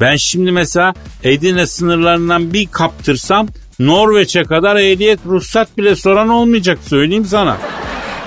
Ben 0.00 0.16
şimdi 0.16 0.52
mesela 0.52 0.94
Edirne 1.22 1.66
sınırlarından 1.66 2.52
bir 2.52 2.66
kaptırsam 2.66 3.48
Norveç'e 3.78 4.42
kadar 4.42 4.76
ehliyet 4.76 5.20
ruhsat 5.26 5.78
bile 5.78 5.96
soran 5.96 6.28
olmayacak 6.28 6.78
söyleyeyim 6.86 7.24
sana. 7.24 7.56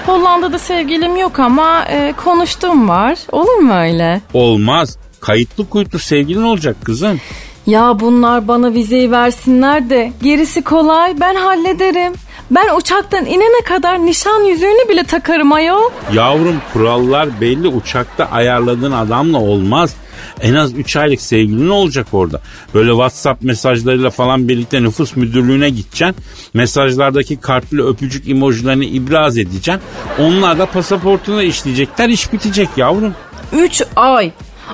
Hollanda'da 0.05 0.59
sevgilim 0.59 1.17
yok 1.17 1.39
ama 1.39 1.85
e, 1.85 2.13
konuştuğum 2.23 2.89
var. 2.89 3.17
Olur 3.31 3.55
mu 3.55 3.73
öyle? 3.73 4.21
Olmaz. 4.33 4.97
Kayıtlı 5.21 5.69
kuyutlu 5.69 5.99
sevgilin 5.99 6.43
olacak 6.43 6.75
kızım. 6.83 7.19
Ya 7.67 7.99
bunlar 7.99 8.47
bana 8.47 8.73
vizeyi 8.73 9.11
versinler 9.11 9.89
de 9.89 10.11
gerisi 10.23 10.61
kolay 10.61 11.19
ben 11.19 11.35
hallederim. 11.35 12.13
Ben 12.55 12.75
uçaktan 12.75 13.25
inene 13.25 13.63
kadar 13.65 14.05
nişan 14.05 14.43
yüzüğünü 14.43 14.89
bile 14.89 15.03
takarım 15.03 15.53
ayol. 15.53 15.89
Yavrum 16.13 16.61
kurallar 16.73 17.41
belli 17.41 17.67
uçakta 17.67 18.25
ayarladığın 18.25 18.91
adamla 18.91 19.37
olmaz. 19.37 19.95
En 20.41 20.53
az 20.53 20.73
3 20.73 20.95
aylık 20.95 21.21
sevgilin 21.21 21.69
olacak 21.69 22.07
orada. 22.11 22.41
Böyle 22.73 22.91
WhatsApp 22.91 23.43
mesajlarıyla 23.43 24.09
falan 24.09 24.47
birlikte 24.47 24.83
nüfus 24.83 25.15
müdürlüğüne 25.15 25.69
gideceksin. 25.69 26.15
Mesajlardaki 26.53 27.39
kalpli 27.39 27.83
öpücük 27.83 28.29
emojilerini 28.29 28.85
ibraz 28.85 29.37
edeceksin. 29.37 29.81
Onlar 30.19 30.59
da 30.59 30.65
pasaportuna 30.65 31.43
işleyecekler 31.43 32.09
iş 32.09 32.33
bitecek 32.33 32.69
yavrum. 32.77 33.15
3 33.53 33.81
ay. 33.95 34.31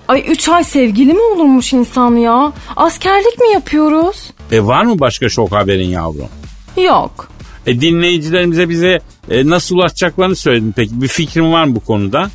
Ay 0.07 0.23
3 0.27 0.49
ay 0.49 0.63
sevgili 0.63 1.13
mi 1.13 1.21
olurmuş 1.21 1.73
insan 1.73 2.15
ya? 2.15 2.51
Askerlik 2.75 3.39
mi 3.39 3.51
yapıyoruz? 3.53 4.29
E 4.51 4.65
var 4.65 4.83
mı 4.83 4.99
başka 4.99 5.29
şok 5.29 5.51
haberin 5.51 5.89
yavrum? 5.89 6.29
Yok. 6.77 7.29
E 7.67 7.81
dinleyicilerimize 7.81 8.69
bize 8.69 8.99
e, 9.29 9.49
nasıl 9.49 9.75
ulaşacaklarını 9.75 10.35
söyledin 10.35 10.73
peki. 10.75 11.01
Bir 11.01 11.07
fikrin 11.07 11.51
var 11.51 11.63
mı 11.63 11.75
bu 11.75 11.79
konuda? 11.79 12.29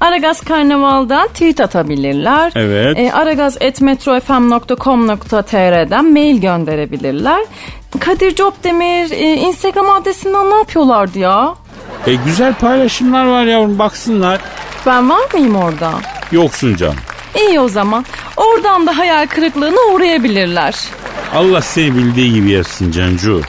Aragaz 0.00 0.40
Karnaval'dan 0.40 1.28
tweet 1.28 1.60
atabilirler. 1.60 2.52
Evet. 2.56 2.98
E, 2.98 3.12
aragaz.metrofm.com.tr'den 3.12 6.12
mail 6.12 6.40
gönderebilirler. 6.40 7.44
Kadir 8.00 8.34
Copdemir 8.34 9.10
e, 9.10 9.34
Instagram 9.34 9.90
adresinden 9.90 10.50
ne 10.50 10.54
yapıyorlardı 10.54 11.18
ya? 11.18 11.54
E 12.06 12.14
güzel 12.14 12.54
paylaşımlar 12.54 13.26
var 13.26 13.44
yavrum 13.44 13.78
baksınlar. 13.78 14.40
Ben 14.86 15.10
var 15.10 15.22
mıyım 15.34 15.56
orada? 15.56 15.92
Yoksun 16.32 16.76
canım. 16.76 16.96
İyi 17.48 17.60
o 17.60 17.68
zaman. 17.68 18.04
Oradan 18.36 18.86
da 18.86 18.98
hayal 18.98 19.26
kırıklığına 19.26 19.94
uğrayabilirler. 19.94 20.74
Allah 21.34 21.60
seni 21.60 21.94
bildiği 21.94 22.34
gibi 22.34 22.50
yapsın 22.50 22.90
Cancu. 22.90 23.40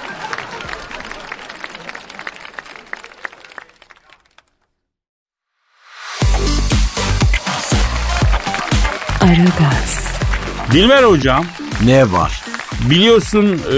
Dilber 10.71 11.03
hocam 11.03 11.45
Ne 11.86 12.12
var? 12.12 12.41
biliyorsun 12.89 13.45
e, 13.73 13.77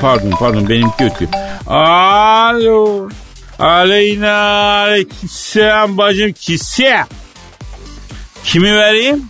pardon 0.00 0.30
pardon 0.30 0.68
benim 0.68 0.90
kötü. 0.98 1.28
Alo. 1.66 3.08
Aleyna 3.58 4.32
aleykümselam 4.78 5.98
bacım 5.98 6.32
kisi. 6.32 6.94
Kimi 8.44 8.74
vereyim? 8.76 9.22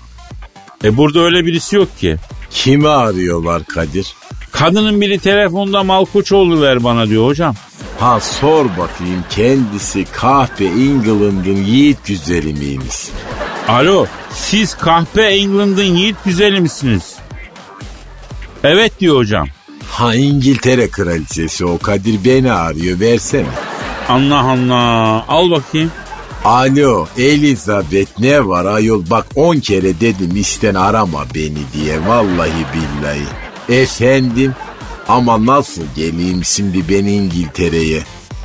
E 0.85 0.97
burada 0.97 1.21
öyle 1.21 1.47
birisi 1.47 1.77
yok 1.77 1.99
ki. 1.99 2.17
Kimi 2.51 2.89
arıyorlar 2.89 3.65
Kadir? 3.65 4.15
Kadının 4.53 5.01
biri 5.01 5.19
telefonda 5.19 5.83
Malkoçoğlu 5.85 6.61
ver 6.63 6.85
bana 6.85 7.09
diyor 7.09 7.27
hocam. 7.27 7.55
Ha 8.01 8.21
sor 8.21 8.65
bakayım 8.65 9.25
kendisi 9.31 10.05
kahpe 10.13 10.65
England'ın 10.65 11.57
yiğit 11.65 12.07
güzeli 12.07 12.53
miymiş? 12.53 12.97
Alo 13.71 14.07
siz 14.35 14.75
kahpe 14.75 15.23
England'ın 15.23 15.83
yiğit 15.83 16.17
güzeli 16.25 16.61
misiniz? 16.61 17.15
Evet 18.65 19.01
diyor 19.01 19.17
hocam. 19.17 19.49
Ha 19.91 20.15
İngiltere 20.15 20.91
kraliçesi 20.91 21.65
o 21.65 21.79
Kadir 21.79 22.25
beni 22.25 22.53
arıyor 22.53 23.01
versene. 23.01 23.47
Allah 24.09 24.41
Allah 24.41 25.25
al 25.29 25.51
bakayım. 25.51 25.93
Alo 26.45 27.07
Elizabeth 27.19 28.19
ne 28.19 28.47
var 28.47 28.65
ayol 28.65 29.05
bak 29.11 29.27
10 29.35 29.57
kere 29.57 30.01
dedim 30.01 30.37
işten 30.37 30.75
arama 30.75 31.25
beni 31.35 31.63
diye 31.73 32.07
vallahi 32.07 32.67
billahi. 32.75 33.81
Efendim 33.81 34.55
ama 35.09 35.47
nasıl 35.47 35.83
geleyim 35.97 36.45
şimdi 36.45 36.89
ben 36.89 37.05
İngiltere'ye? 37.05 38.03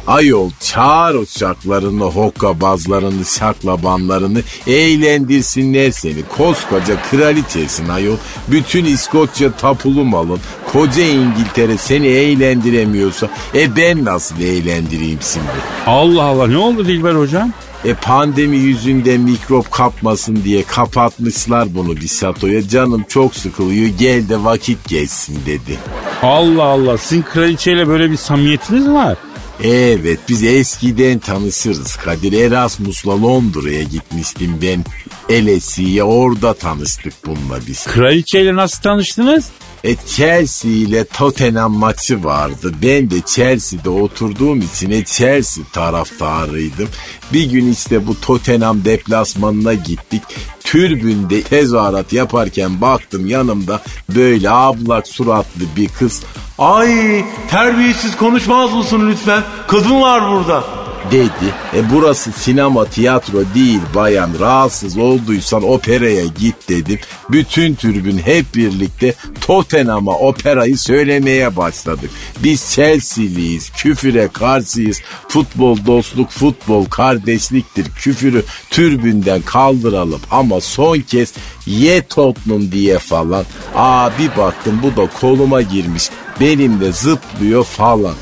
Ayol 0.07 0.51
çağır 0.59 1.15
uçaklarını, 1.15 2.03
hokkabazlarını, 2.03 3.25
şaklabanlarını 3.25 4.41
eğlendirsinler 4.67 5.91
seni. 5.91 6.23
Koskoca 6.37 7.01
kraliçesin 7.11 7.89
ayol. 7.89 8.17
Bütün 8.47 8.85
İskoçya 8.85 9.51
tapulu 9.51 10.03
malın. 10.05 10.39
Koca 10.73 11.03
İngiltere 11.03 11.77
seni 11.77 12.07
eğlendiremiyorsa 12.07 13.29
e 13.55 13.75
ben 13.75 14.05
nasıl 14.05 14.39
eğlendireyim 14.41 15.19
şimdi? 15.33 15.45
Allah 15.87 16.23
Allah 16.23 16.47
ne 16.47 16.57
oldu 16.57 16.85
Dilber 16.85 17.15
hocam? 17.15 17.51
E 17.85 17.93
pandemi 17.93 18.57
yüzünden 18.57 19.21
mikrop 19.21 19.71
kapmasın 19.71 20.39
diye 20.43 20.63
kapatmışlar 20.63 21.75
bunu 21.75 21.95
bir 21.95 22.07
satoya. 22.07 22.67
Canım 22.67 23.05
çok 23.09 23.35
sıkılıyor 23.35 23.89
gel 23.99 24.29
de 24.29 24.43
vakit 24.43 24.89
geçsin 24.89 25.39
dedi. 25.45 25.77
Allah 26.21 26.63
Allah 26.63 26.97
sizin 26.97 27.21
kraliçeyle 27.21 27.87
böyle 27.87 28.11
bir 28.11 28.17
samimiyetiniz 28.17 28.89
var. 28.89 29.17
Evet 29.63 30.19
biz 30.29 30.43
eskiden 30.43 31.19
tanışırız. 31.19 31.95
Kadir 31.95 32.33
Erasmus'la 32.33 33.21
Londra'ya 33.21 33.83
gitmiştim 33.83 34.59
ben. 34.61 34.85
Elesi'ye 35.29 36.03
orada 36.03 36.53
tanıştık 36.53 37.13
bununla 37.25 37.59
biz. 37.67 37.83
Kraliçeyle 37.83 38.55
nasıl 38.55 38.81
tanıştınız? 38.81 39.45
E 39.85 39.95
Chelsea 40.07 40.71
ile 40.71 41.05
Tottenham 41.05 41.73
maçı 41.73 42.23
vardı. 42.23 42.71
Ben 42.83 43.09
de 43.11 43.21
Chelsea'de 43.25 43.89
oturduğum 43.89 44.59
için 44.59 44.91
e 44.91 45.05
Chelsea 45.05 45.63
taraftarıydım. 45.73 46.87
Bir 47.33 47.49
gün 47.49 47.71
işte 47.71 48.07
bu 48.07 48.21
Tottenham 48.21 48.85
deplasmanına 48.85 49.73
gittik. 49.73 50.21
Türbünde 50.63 51.41
tezahürat 51.41 52.13
yaparken 52.13 52.81
baktım 52.81 53.27
yanımda 53.27 53.81
böyle 54.15 54.49
ablak 54.49 55.07
suratlı 55.07 55.61
bir 55.77 55.87
kız. 55.87 56.23
Ay 56.57 57.25
terbiyesiz 57.49 58.17
konuşmaz 58.17 58.73
mısın 58.73 59.09
lütfen? 59.11 59.43
Kadın 59.67 60.01
var 60.01 60.31
burada. 60.31 60.84
Dedi. 61.11 61.53
E 61.75 61.91
burası 61.91 62.31
sinema 62.31 62.85
tiyatro 62.85 63.37
değil 63.55 63.79
bayan 63.95 64.29
rahatsız 64.39 64.97
olduysan 64.97 65.63
operaya 65.63 66.25
git 66.25 66.69
dedim. 66.69 66.99
Bütün 67.29 67.75
tribün 67.75 68.17
hep 68.17 68.45
birlikte 68.55 69.13
Tottenham'a 69.41 70.11
operayı 70.11 70.77
söylemeye 70.77 71.57
başladık. 71.57 72.09
Biz 72.43 72.71
Chelsea'liyiz, 72.71 73.69
küfüre 73.69 74.27
karşıyız. 74.27 75.01
Futbol 75.27 75.77
dostluk, 75.85 76.29
futbol 76.29 76.85
kardeşliktir. 76.85 77.85
Küfürü 77.99 78.43
türbünden 78.69 79.41
kaldıralım 79.41 80.21
ama 80.31 80.61
son 80.61 80.99
kez 80.99 81.33
ye 81.65 82.07
Tottenham 82.07 82.71
diye 82.71 82.99
falan. 82.99 83.45
Aa 83.75 84.09
bir 84.19 84.37
baktım 84.37 84.79
bu 84.83 85.01
da 85.01 85.09
koluma 85.21 85.61
girmiş. 85.61 86.09
Benimle 86.39 86.91
zıplıyor 86.91 87.63
falan. 87.63 88.13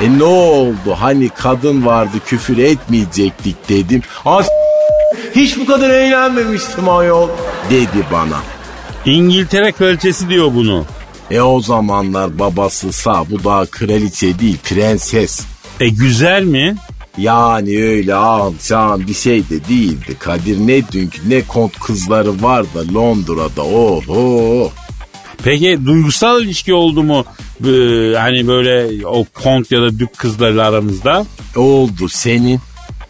E 0.00 0.18
ne 0.18 0.24
oldu 0.24 0.94
hani 0.98 1.28
kadın 1.28 1.86
vardı 1.86 2.16
küfür 2.26 2.58
etmeyecektik 2.58 3.68
dedim. 3.68 4.02
As 4.24 4.48
hiç 5.34 5.58
bu 5.58 5.66
kadar 5.66 5.90
eğlenmemiştim 5.90 6.88
ayol. 6.88 7.28
Dedi 7.70 8.04
bana. 8.12 8.38
İngiltere 9.04 9.72
kraliçesi 9.72 10.28
diyor 10.28 10.54
bunu. 10.54 10.84
E 11.30 11.40
o 11.40 11.60
zamanlar 11.60 12.38
babası 12.38 12.92
sağ 12.92 13.30
bu 13.30 13.44
daha 13.44 13.66
kraliçe 13.66 14.38
değil 14.38 14.58
prenses. 14.64 15.40
E 15.80 15.88
güzel 15.88 16.42
mi? 16.42 16.76
Yani 17.18 17.84
öyle 17.84 18.14
alçağın 18.14 19.06
bir 19.06 19.14
şey 19.14 19.48
de 19.50 19.64
değildi. 19.68 20.16
Kadir 20.18 20.58
ne 20.58 20.88
dünkü 20.92 21.30
ne 21.30 21.42
kont 21.42 21.80
kızları 21.80 22.42
var 22.42 22.64
da 22.74 22.94
Londra'da 22.94 23.62
oho. 23.62 24.72
Peki 25.44 25.78
duygusal 25.86 26.42
ilişki 26.42 26.74
oldu 26.74 27.02
mu? 27.02 27.24
Ee, 27.66 28.14
hani 28.18 28.48
böyle 28.48 29.06
o 29.06 29.24
kont 29.42 29.72
ya 29.72 29.82
da 29.82 29.98
dük 29.98 30.18
kızlarıyla 30.18 30.68
aranızda? 30.68 31.26
Oldu 31.56 32.08
senin. 32.08 32.60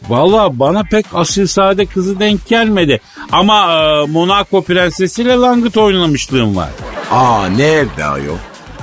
Valla 0.09 0.59
bana 0.59 0.83
pek 0.83 1.07
asil 1.15 1.47
sade 1.47 1.87
kızı 1.87 2.21
denk 2.21 2.49
gelmedi. 2.49 3.01
Ama 3.33 3.73
e, 3.73 4.07
Monaco 4.07 4.63
prensesiyle 4.63 5.35
langıt 5.35 5.77
oynamışlığım 5.77 6.57
var. 6.57 6.69
Aa 7.11 7.47
nerede 7.47 8.05
ayol? 8.05 8.37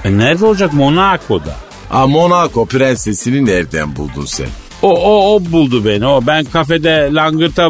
E 0.03 0.17
nerede 0.17 0.45
olacak 0.45 0.73
Monaco'da? 0.73 1.55
Aa 1.91 2.07
Monaco 2.07 2.65
prensesini 2.65 3.45
nereden 3.45 3.95
buldun 3.95 4.25
sen? 4.25 4.47
O, 4.81 4.89
o, 4.89 5.35
o 5.35 5.39
buldu 5.51 5.85
beni. 5.85 6.07
O 6.07 6.27
ben 6.27 6.45
kafede 6.45 7.09
langırta 7.11 7.69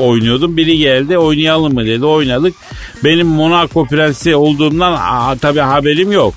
oynuyordum. 0.00 0.56
Biri 0.56 0.78
geldi 0.78 1.18
oynayalım 1.18 1.74
mı 1.74 1.86
dedi. 1.86 2.04
Oynadık. 2.04 2.54
Benim 3.04 3.26
Monaco 3.26 3.86
prensi 3.86 4.36
olduğumdan 4.36 4.98
tabii 5.38 5.60
haberim 5.60 6.12
yok. 6.12 6.34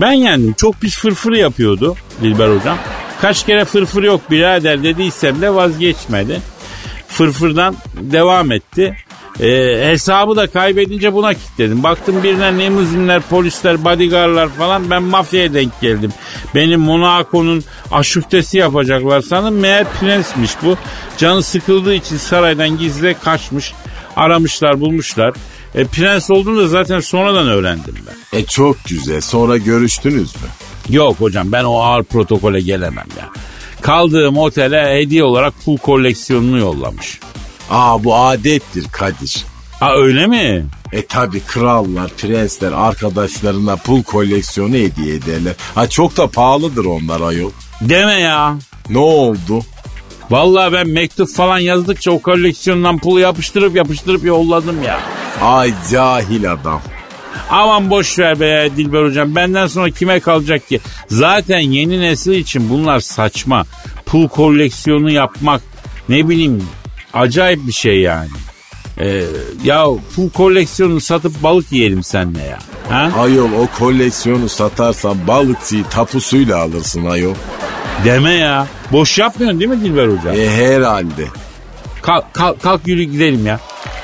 Ben 0.00 0.12
yendim. 0.12 0.52
Çok 0.52 0.80
pis 0.80 0.98
fırfır 0.98 1.32
yapıyordu 1.32 1.96
Dilber 2.22 2.56
hocam. 2.56 2.78
Kaç 3.20 3.46
kere 3.46 3.64
fırfır 3.64 4.02
yok 4.02 4.30
birader 4.30 4.82
dediysem 4.82 5.40
de 5.40 5.54
vazgeçmedi. 5.54 6.40
Fırfırdan 7.08 7.76
devam 8.00 8.52
etti. 8.52 8.96
Ee, 9.40 9.84
hesabı 9.90 10.36
da 10.36 10.46
kaybedince 10.46 11.12
buna 11.12 11.34
kilitledim. 11.34 11.82
Baktım 11.82 12.22
birine 12.22 12.58
limuzinler, 12.58 13.22
polisler, 13.22 13.84
bodyguardlar 13.84 14.48
falan 14.48 14.90
ben 14.90 15.02
mafyaya 15.02 15.54
denk 15.54 15.80
geldim. 15.80 16.12
Benim 16.54 16.80
Monaco'nun 16.80 17.64
aşuftesi 17.92 18.58
yapacaklar 18.58 19.20
sanırım. 19.20 19.58
Meğer 19.58 19.86
prensmiş 20.00 20.50
bu. 20.62 20.76
Canı 21.18 21.42
sıkıldığı 21.42 21.94
için 21.94 22.16
saraydan 22.16 22.78
gizli 22.78 23.16
kaçmış. 23.24 23.72
Aramışlar 24.16 24.80
bulmuşlar. 24.80 25.34
E, 25.74 25.84
prens 25.84 26.30
olduğunu 26.30 26.58
da 26.60 26.68
zaten 26.68 27.00
sonradan 27.00 27.48
öğrendim 27.48 27.94
ben. 28.06 28.38
E 28.38 28.44
çok 28.44 28.84
güzel 28.84 29.20
sonra 29.20 29.56
görüştünüz 29.56 30.34
mü? 30.34 30.48
Yok 30.88 31.20
hocam 31.20 31.52
ben 31.52 31.64
o 31.64 31.78
ağır 31.82 32.02
protokole 32.04 32.60
gelemem 32.60 33.06
ya. 33.18 33.28
Kaldığım 33.80 34.36
otele 34.38 34.94
hediye 35.00 35.24
olarak 35.24 35.54
pul 35.64 35.76
koleksiyonunu 35.76 36.58
yollamış. 36.58 37.20
Aa 37.70 38.04
bu 38.04 38.16
adettir 38.16 38.84
Kadir. 38.92 39.44
Ha 39.80 39.94
öyle 39.94 40.26
mi? 40.26 40.66
E 40.92 41.06
tabi 41.06 41.40
krallar, 41.40 42.10
prensler 42.10 42.72
arkadaşlarına 42.72 43.76
pul 43.76 44.02
koleksiyonu 44.02 44.74
hediye 44.74 45.14
ederler. 45.14 45.54
Ha 45.74 45.88
çok 45.88 46.16
da 46.16 46.26
pahalıdır 46.26 46.84
onlar 46.84 47.20
ayol. 47.20 47.50
Deme 47.80 48.20
ya. 48.20 48.56
Ne 48.90 48.98
oldu? 48.98 49.62
Vallahi 50.30 50.72
ben 50.72 50.88
mektup 50.88 51.28
falan 51.28 51.58
yazdıkça 51.58 52.10
o 52.10 52.18
koleksiyondan 52.18 52.98
pulu 52.98 53.20
yapıştırıp 53.20 53.76
yapıştırıp 53.76 54.24
yolladım 54.24 54.82
ya. 54.82 55.00
Ay 55.42 55.74
cahil 55.90 56.52
adam. 56.52 56.82
Aman 57.50 57.90
boş 57.90 58.18
ver 58.18 58.40
be 58.40 58.68
Dilber 58.76 59.04
hocam. 59.04 59.34
Benden 59.34 59.66
sonra 59.66 59.90
kime 59.90 60.20
kalacak 60.20 60.68
ki? 60.68 60.80
Zaten 61.08 61.58
yeni 61.58 62.00
nesil 62.00 62.32
için 62.32 62.70
bunlar 62.70 63.00
saçma. 63.00 63.64
Pul 64.06 64.28
koleksiyonu 64.28 65.10
yapmak 65.10 65.62
ne 66.08 66.28
bileyim 66.28 66.68
acayip 67.14 67.66
bir 67.66 67.72
şey 67.72 68.00
yani. 68.00 68.28
Ee, 68.98 69.24
ya 69.64 69.86
pul 70.16 70.30
koleksiyonunu 70.30 71.00
satıp 71.00 71.42
balık 71.42 71.72
yiyelim 71.72 72.02
senle 72.02 72.42
ya. 72.42 72.58
Ha? 72.88 73.10
Ayol 73.18 73.52
o 73.52 73.78
koleksiyonu 73.78 74.48
satarsan 74.48 75.26
balıkçıyı 75.26 75.84
tapusuyla 75.84 76.58
alırsın 76.58 77.06
ayol. 77.06 77.34
Deme 78.04 78.32
ya. 78.34 78.66
Boş 78.92 79.18
yapmıyorsun 79.18 79.60
değil 79.60 79.70
mi 79.70 79.80
Dilber 79.80 80.06
hocam? 80.08 80.34
E 80.36 80.50
herhalde. 80.50 81.26
Kalk, 82.02 82.34
kalk, 82.34 82.62
kalk 82.62 82.86
yürü 82.86 83.02
gidelim 83.02 83.46
ya. 83.46 83.60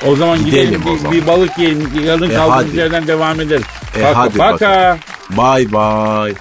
O 0.07 0.15
zaman 0.15 0.45
gidelim, 0.45 0.65
Gidelim 0.69 0.81
o 0.89 0.93
bir, 0.93 0.97
zaman. 0.99 1.11
bir 1.11 1.27
balık 1.27 1.57
yiyelim. 1.57 1.91
Yarın 2.05 2.29
E, 2.29 2.33
kaldığımız 2.33 2.65
hadi. 2.69 2.77
yerden 2.77 3.07
devam 3.07 3.41
ederiz. 3.41 3.63
E, 3.99 4.03
Bak, 4.03 4.15
hadi 4.15 4.39
baka. 4.39 4.53
bakalım. 4.53 4.97
Bay 5.29 5.71
bay. 5.73 6.33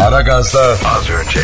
Aragaz'da 0.00 0.60
az 0.62 1.10
önce. 1.10 1.40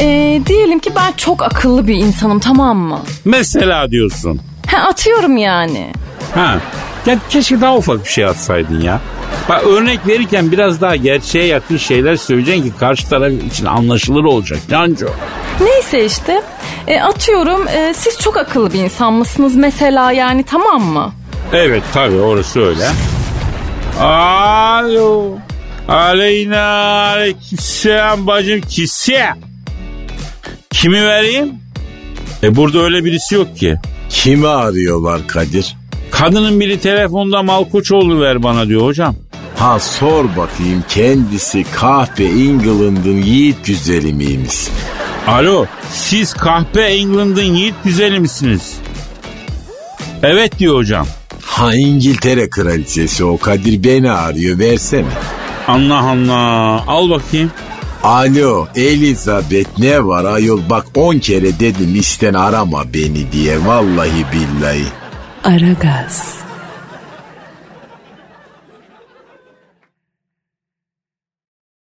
Ee, 0.00 0.40
diyelim 0.46 0.78
ki 0.78 0.92
ben 0.96 1.12
çok 1.16 1.42
akıllı 1.42 1.86
bir 1.88 1.94
insanım 1.94 2.40
tamam 2.40 2.76
mı? 2.78 3.00
Mesela 3.24 3.90
diyorsun. 3.90 4.40
Ha, 4.66 4.76
atıyorum 4.88 5.36
yani. 5.36 5.92
Ha. 6.34 6.58
Ya 7.06 7.18
keşke 7.30 7.60
daha 7.60 7.76
ufak 7.76 8.04
bir 8.04 8.10
şey 8.10 8.24
atsaydın 8.24 8.80
ya. 8.80 9.00
Bak 9.48 9.66
örnek 9.66 10.06
verirken 10.06 10.52
biraz 10.52 10.80
daha 10.80 10.96
gerçeğe 10.96 11.46
yakın 11.46 11.76
şeyler 11.76 12.16
söyleyeceksin 12.16 12.62
ki 12.62 12.76
karşı 12.78 13.08
taraf 13.08 13.32
için 13.52 13.66
anlaşılır 13.66 14.24
olacak 14.24 14.58
Canco. 14.70 15.06
Neyse 15.60 16.04
işte 16.04 16.42
e, 16.86 17.00
atıyorum 17.00 17.68
e, 17.68 17.94
siz 17.96 18.18
çok 18.18 18.36
akıllı 18.36 18.72
bir 18.72 18.78
insan 18.78 19.12
mısınız 19.12 19.54
mesela 19.56 20.12
yani 20.12 20.42
tamam 20.44 20.82
mı? 20.82 21.12
Evet 21.52 21.82
tabii 21.94 22.16
orası 22.16 22.60
öyle. 22.60 22.88
Alo. 24.00 25.38
Aleyna 25.88 26.62
aleykümselam 27.10 28.26
bacım 28.26 28.60
kisi. 28.60 29.18
Kimi 30.70 31.06
vereyim? 31.06 31.52
E 32.42 32.56
burada 32.56 32.78
öyle 32.82 33.04
birisi 33.04 33.34
yok 33.34 33.56
ki. 33.56 33.76
Kimi 34.10 34.48
arıyorlar 34.48 35.26
Kadir? 35.26 35.76
Kadının 36.20 36.60
biri 36.60 36.80
telefonda 36.80 37.42
Malkoçoğlu 37.42 38.20
ver 38.20 38.42
bana 38.42 38.68
diyor 38.68 38.82
hocam. 38.82 39.14
Ha 39.56 39.78
sor 39.78 40.24
bakayım 40.36 40.84
kendisi 40.88 41.64
kahpe 41.72 42.24
England'ın 42.24 43.22
yiğit 43.22 43.66
güzeli 43.66 44.12
miymiş? 44.12 44.56
Alo 45.26 45.66
siz 45.92 46.34
kahpe 46.34 46.82
England'ın 46.82 47.42
yiğit 47.42 47.74
güzeli 47.84 48.20
misiniz? 48.20 48.74
Evet 50.22 50.58
diyor 50.58 50.74
hocam. 50.74 51.06
Ha 51.42 51.74
İngiltere 51.74 52.50
kraliçesi 52.50 53.24
o 53.24 53.38
Kadir 53.38 53.84
beni 53.84 54.10
arıyor 54.10 54.58
versene. 54.58 55.08
Allah 55.68 56.10
Allah 56.10 56.84
al 56.86 57.10
bakayım. 57.10 57.50
Alo 58.02 58.66
Elizabeth 58.76 59.78
ne 59.78 60.06
var 60.06 60.24
ayol 60.24 60.60
bak 60.70 60.86
10 60.94 61.18
kere 61.18 61.60
dedim 61.60 61.96
işten 62.00 62.34
arama 62.34 62.94
beni 62.94 63.32
diye 63.32 63.66
vallahi 63.66 64.26
billahi. 64.32 64.99
Aragaz. 65.44 66.39